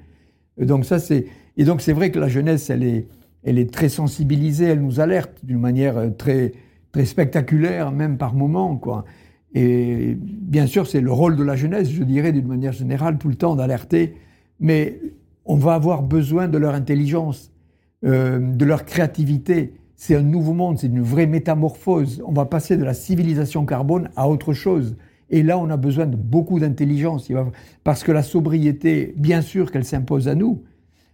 Donc 0.57 0.85
ça, 0.85 0.99
c'est... 0.99 1.25
Et 1.57 1.65
donc 1.65 1.81
c'est 1.81 1.93
vrai 1.93 2.11
que 2.11 2.19
la 2.19 2.27
jeunesse, 2.27 2.69
elle 2.69 2.83
est, 2.83 3.07
elle 3.43 3.59
est 3.59 3.71
très 3.71 3.89
sensibilisée, 3.89 4.65
elle 4.65 4.81
nous 4.81 4.99
alerte 4.99 5.43
d'une 5.43 5.59
manière 5.59 5.97
euh, 5.97 6.09
très, 6.09 6.53
très 6.91 7.05
spectaculaire, 7.05 7.91
même 7.91 8.17
par 8.17 8.33
moments. 8.33 8.77
Quoi. 8.77 9.05
Et 9.53 10.17
bien 10.19 10.65
sûr, 10.67 10.87
c'est 10.87 11.01
le 11.01 11.11
rôle 11.11 11.35
de 11.35 11.43
la 11.43 11.55
jeunesse, 11.55 11.89
je 11.89 12.03
dirais, 12.03 12.31
d'une 12.31 12.47
manière 12.47 12.73
générale, 12.73 13.17
tout 13.17 13.27
le 13.27 13.35
temps 13.35 13.55
d'alerter. 13.55 14.15
Mais 14.59 14.99
on 15.45 15.55
va 15.55 15.73
avoir 15.73 16.03
besoin 16.03 16.47
de 16.47 16.57
leur 16.57 16.73
intelligence, 16.73 17.51
euh, 18.05 18.39
de 18.39 18.65
leur 18.65 18.85
créativité. 18.85 19.73
C'est 19.95 20.15
un 20.15 20.21
nouveau 20.21 20.53
monde, 20.53 20.79
c'est 20.79 20.87
une 20.87 21.01
vraie 21.01 21.27
métamorphose. 21.27 22.23
On 22.25 22.31
va 22.31 22.45
passer 22.45 22.77
de 22.77 22.83
la 22.83 22.93
civilisation 22.93 23.65
carbone 23.65 24.09
à 24.15 24.29
autre 24.29 24.53
chose. 24.53 24.95
Et 25.31 25.43
là, 25.43 25.57
on 25.57 25.69
a 25.69 25.77
besoin 25.77 26.05
de 26.05 26.15
beaucoup 26.15 26.59
d'intelligence. 26.59 27.31
Parce 27.83 28.03
que 28.03 28.11
la 28.11 28.21
sobriété, 28.21 29.13
bien 29.17 29.41
sûr 29.41 29.71
qu'elle 29.71 29.85
s'impose 29.85 30.27
à 30.27 30.35
nous, 30.35 30.61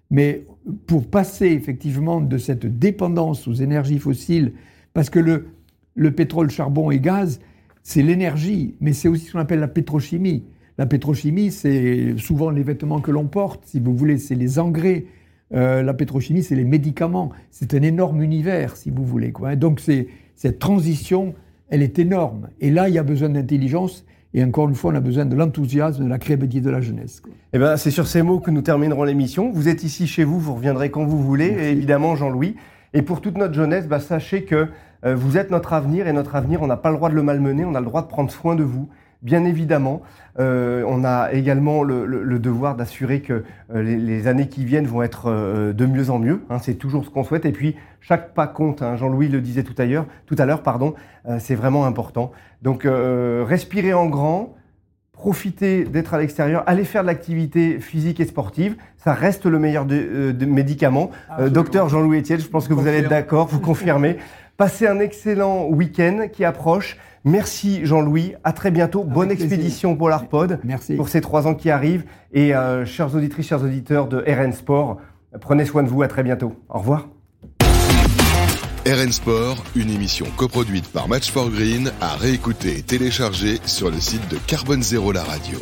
mais 0.10 0.46
pour 0.88 1.08
passer 1.08 1.48
effectivement 1.48 2.20
de 2.20 2.38
cette 2.38 2.66
dépendance 2.66 3.48
aux 3.48 3.54
énergies 3.54 4.00
fossiles, 4.00 4.54
parce 4.94 5.10
que 5.10 5.20
le, 5.20 5.48
le 5.96 6.12
pétrole, 6.12 6.50
charbon 6.50 6.92
et 6.92 7.00
gaz, 7.00 7.40
c'est 7.84 8.02
l'énergie, 8.02 8.76
mais 8.82 8.92
c'est 8.92 9.08
aussi 9.08 9.26
ce 9.26 9.34
qu'on 9.34 9.40
appelle 9.40 9.60
la 9.60 9.68
pétrochimie. 9.68 10.44
La 10.78 10.86
pétrochimie, 10.86 11.52
c'est 11.52 12.18
souvent 12.18 12.50
les 12.50 12.64
vêtements 12.64 13.02
que 13.02 13.12
l'on 13.12 13.28
porte, 13.28 13.66
si 13.66 13.80
vous 13.80 13.96
voulez, 13.96 14.18
c'est 14.18 14.36
les 14.36 14.60
engrais. 14.60 15.06
Euh, 15.54 15.82
la 15.82 15.94
pétrochimie, 15.94 16.44
c'est 16.44 16.56
les 16.56 16.66
médicaments. 16.66 17.32
C'est 17.52 17.74
un 17.74 17.82
énorme 17.82 18.22
univers, 18.22 18.76
si 18.76 18.90
vous 18.90 19.06
voulez. 19.06 19.32
Quoi. 19.32 19.56
Donc 19.56 19.80
cette 20.36 20.60
transition, 20.60 21.34
elle 21.70 21.82
est 21.82 22.00
énorme. 22.00 22.50
Et 22.60 22.72
là, 22.72 22.90
il 22.90 22.96
y 22.96 22.98
a 22.98 23.04
besoin 23.04 23.30
d'intelligence. 23.30 24.06
Et 24.34 24.44
encore 24.44 24.70
une 24.70 24.76
fois, 24.76 24.92
on 24.92 24.96
a 24.96 25.00
besoin 25.00 25.26
de 25.26 25.36
l'enthousiasme, 25.36 26.04
de 26.04 26.10
la 26.10 26.20
créativité 26.20 26.62
de 26.62 26.70
la 26.70 26.82
jeunesse. 26.82 27.22
Eh 27.54 27.60
ben, 27.60 27.78
c'est 27.78 27.92
sur 27.92 28.08
ces 28.08 28.22
mots 28.22 28.40
que 28.40 28.52
nous 28.52 28.62
terminerons 28.62 29.04
l'émission. 29.04 29.52
Vous 29.52 29.68
êtes 29.68 29.84
ici 29.84 30.06
chez 30.06 30.24
vous, 30.24 30.40
vous 30.40 30.56
reviendrez 30.56 30.92
quand 30.92 31.06
vous 31.06 31.22
voulez, 31.22 31.48
évidemment, 31.72 32.16
Jean-Louis. 32.16 32.56
Et 32.94 33.02
pour 33.02 33.22
toute 33.22 33.38
notre 33.38 33.54
jeunesse, 33.54 33.88
bah, 33.88 34.00
sachez 34.00 34.44
que 34.44 34.68
euh, 35.06 35.16
vous 35.16 35.38
êtes 35.38 35.52
notre 35.52 35.74
avenir 35.74 36.08
et 36.08 36.14
notre 36.14 36.36
avenir, 36.36 36.62
on 36.62 36.68
n'a 36.68 36.78
pas 36.78 36.90
le 36.90 36.98
droit 36.98 37.10
de 37.10 37.16
le 37.16 37.24
malmener, 37.24 37.66
on 37.66 37.76
a 37.76 37.80
le 37.80 37.86
droit 37.86 38.02
de 38.02 38.08
prendre 38.08 38.32
soin 38.32 38.56
de 38.56 38.64
vous 38.64 38.90
bien 39.22 39.46
évidemment. 39.46 40.02
Euh, 40.40 40.84
on 40.88 41.04
a 41.04 41.32
également 41.34 41.84
le, 41.84 42.40
devoir 42.40 42.76
d'assurer 42.76 43.22
que 43.22 43.44
euh, 43.74 43.82
les, 43.82 44.28
années 44.28 44.48
qui 44.48 44.66
viennent 44.66 44.86
vont 44.86 45.02
être 45.02 45.26
euh, 45.28 45.74
de 45.74 45.86
mieux 45.86 46.10
en 46.10 46.20
mieux. 46.20 46.44
Hein, 46.50 46.60
c'est 46.62 46.76
toujours 46.76 47.04
ce 47.04 47.10
qu'on 47.10 47.24
souhaite. 47.24 47.46
Et 47.46 47.52
puis, 47.52 47.76
chaque 48.02 48.34
pas 48.34 48.48
compte. 48.48 48.82
Hein, 48.82 48.96
Jean-Louis 48.96 49.30
le 49.30 49.42
disait 49.42 49.64
tout 49.64 49.76
à 49.78 49.86
l'heure. 49.86 50.06
Tout 50.26 50.36
à 50.38 50.46
l'heure, 50.46 50.62
pardon. 50.62 50.94
c'est 51.40 51.56
vraiment 51.56 51.86
important. 51.86 52.32
Donc, 52.62 52.88
respirez 52.88 53.94
en 53.94 54.06
grand. 54.08 54.54
Profitez 55.12 55.84
d'être 55.84 56.14
à 56.14 56.20
l'extérieur, 56.20 56.64
allez 56.68 56.84
faire 56.84 57.02
de 57.02 57.08
l'activité 57.08 57.80
physique 57.80 58.20
et 58.20 58.26
sportive, 58.26 58.76
ça 58.98 59.14
reste 59.14 59.48
le 59.48 59.58
meilleur 59.58 59.86
de, 59.86 60.46
médicaments. 60.46 61.10
docteur 61.50 61.90
Jean-Louis 61.90 62.20
Etienne, 62.20 62.40
je 62.40 62.48
pense 62.48 62.68
que 62.68 62.76
vous 62.76 62.86
allez 62.88 63.00
être 63.00 63.10
d'accord, 63.10 63.48
vous 63.48 63.60
confirmez. 63.60 64.18
Passez 64.58 64.88
un 64.88 65.00
excellent 65.00 65.68
week-end 65.68 66.28
qui 66.34 66.44
approche. 66.44 66.98
Merci 67.24 67.86
Jean-Louis, 67.86 68.34
à 68.44 68.54
très 68.54 68.72
bientôt. 68.72 69.04
Bonne 69.04 69.30
expédition 69.30 69.96
pour 69.96 70.10
l'Arpod. 70.10 70.60
Merci. 70.64 70.96
Pour 70.96 71.10
ces 71.10 71.22
trois 71.22 71.46
ans 71.46 71.54
qui 71.54 71.70
arrivent. 71.70 72.06
Et 72.34 72.56
euh, 72.56 72.84
chers 72.84 73.14
auditrices, 73.14 73.48
chers 73.48 73.64
auditeurs 73.64 74.08
de 74.08 74.18
RN 74.18 74.54
Sport, 74.54 74.98
prenez 75.42 75.64
soin 75.66 75.84
de 75.84 75.90
vous. 75.90 76.02
À 76.02 76.08
très 76.08 76.24
bientôt. 76.24 76.54
Au 76.70 76.80
revoir. 76.80 77.08
RN 78.88 79.12
Sport, 79.12 79.64
une 79.76 79.92
émission 79.92 80.26
coproduite 80.38 80.88
par 80.88 81.08
Match 81.08 81.30
for 81.30 81.52
Green, 81.52 81.92
à 82.02 82.16
réécouter 82.16 82.80
et 82.80 82.82
télécharger 82.82 83.60
sur 83.66 83.92
le 83.92 84.00
site 84.00 84.28
de 84.32 84.38
Carbone 84.48 84.82
Zéro 84.82 85.12
La 85.12 85.24
Radio. 85.24 85.60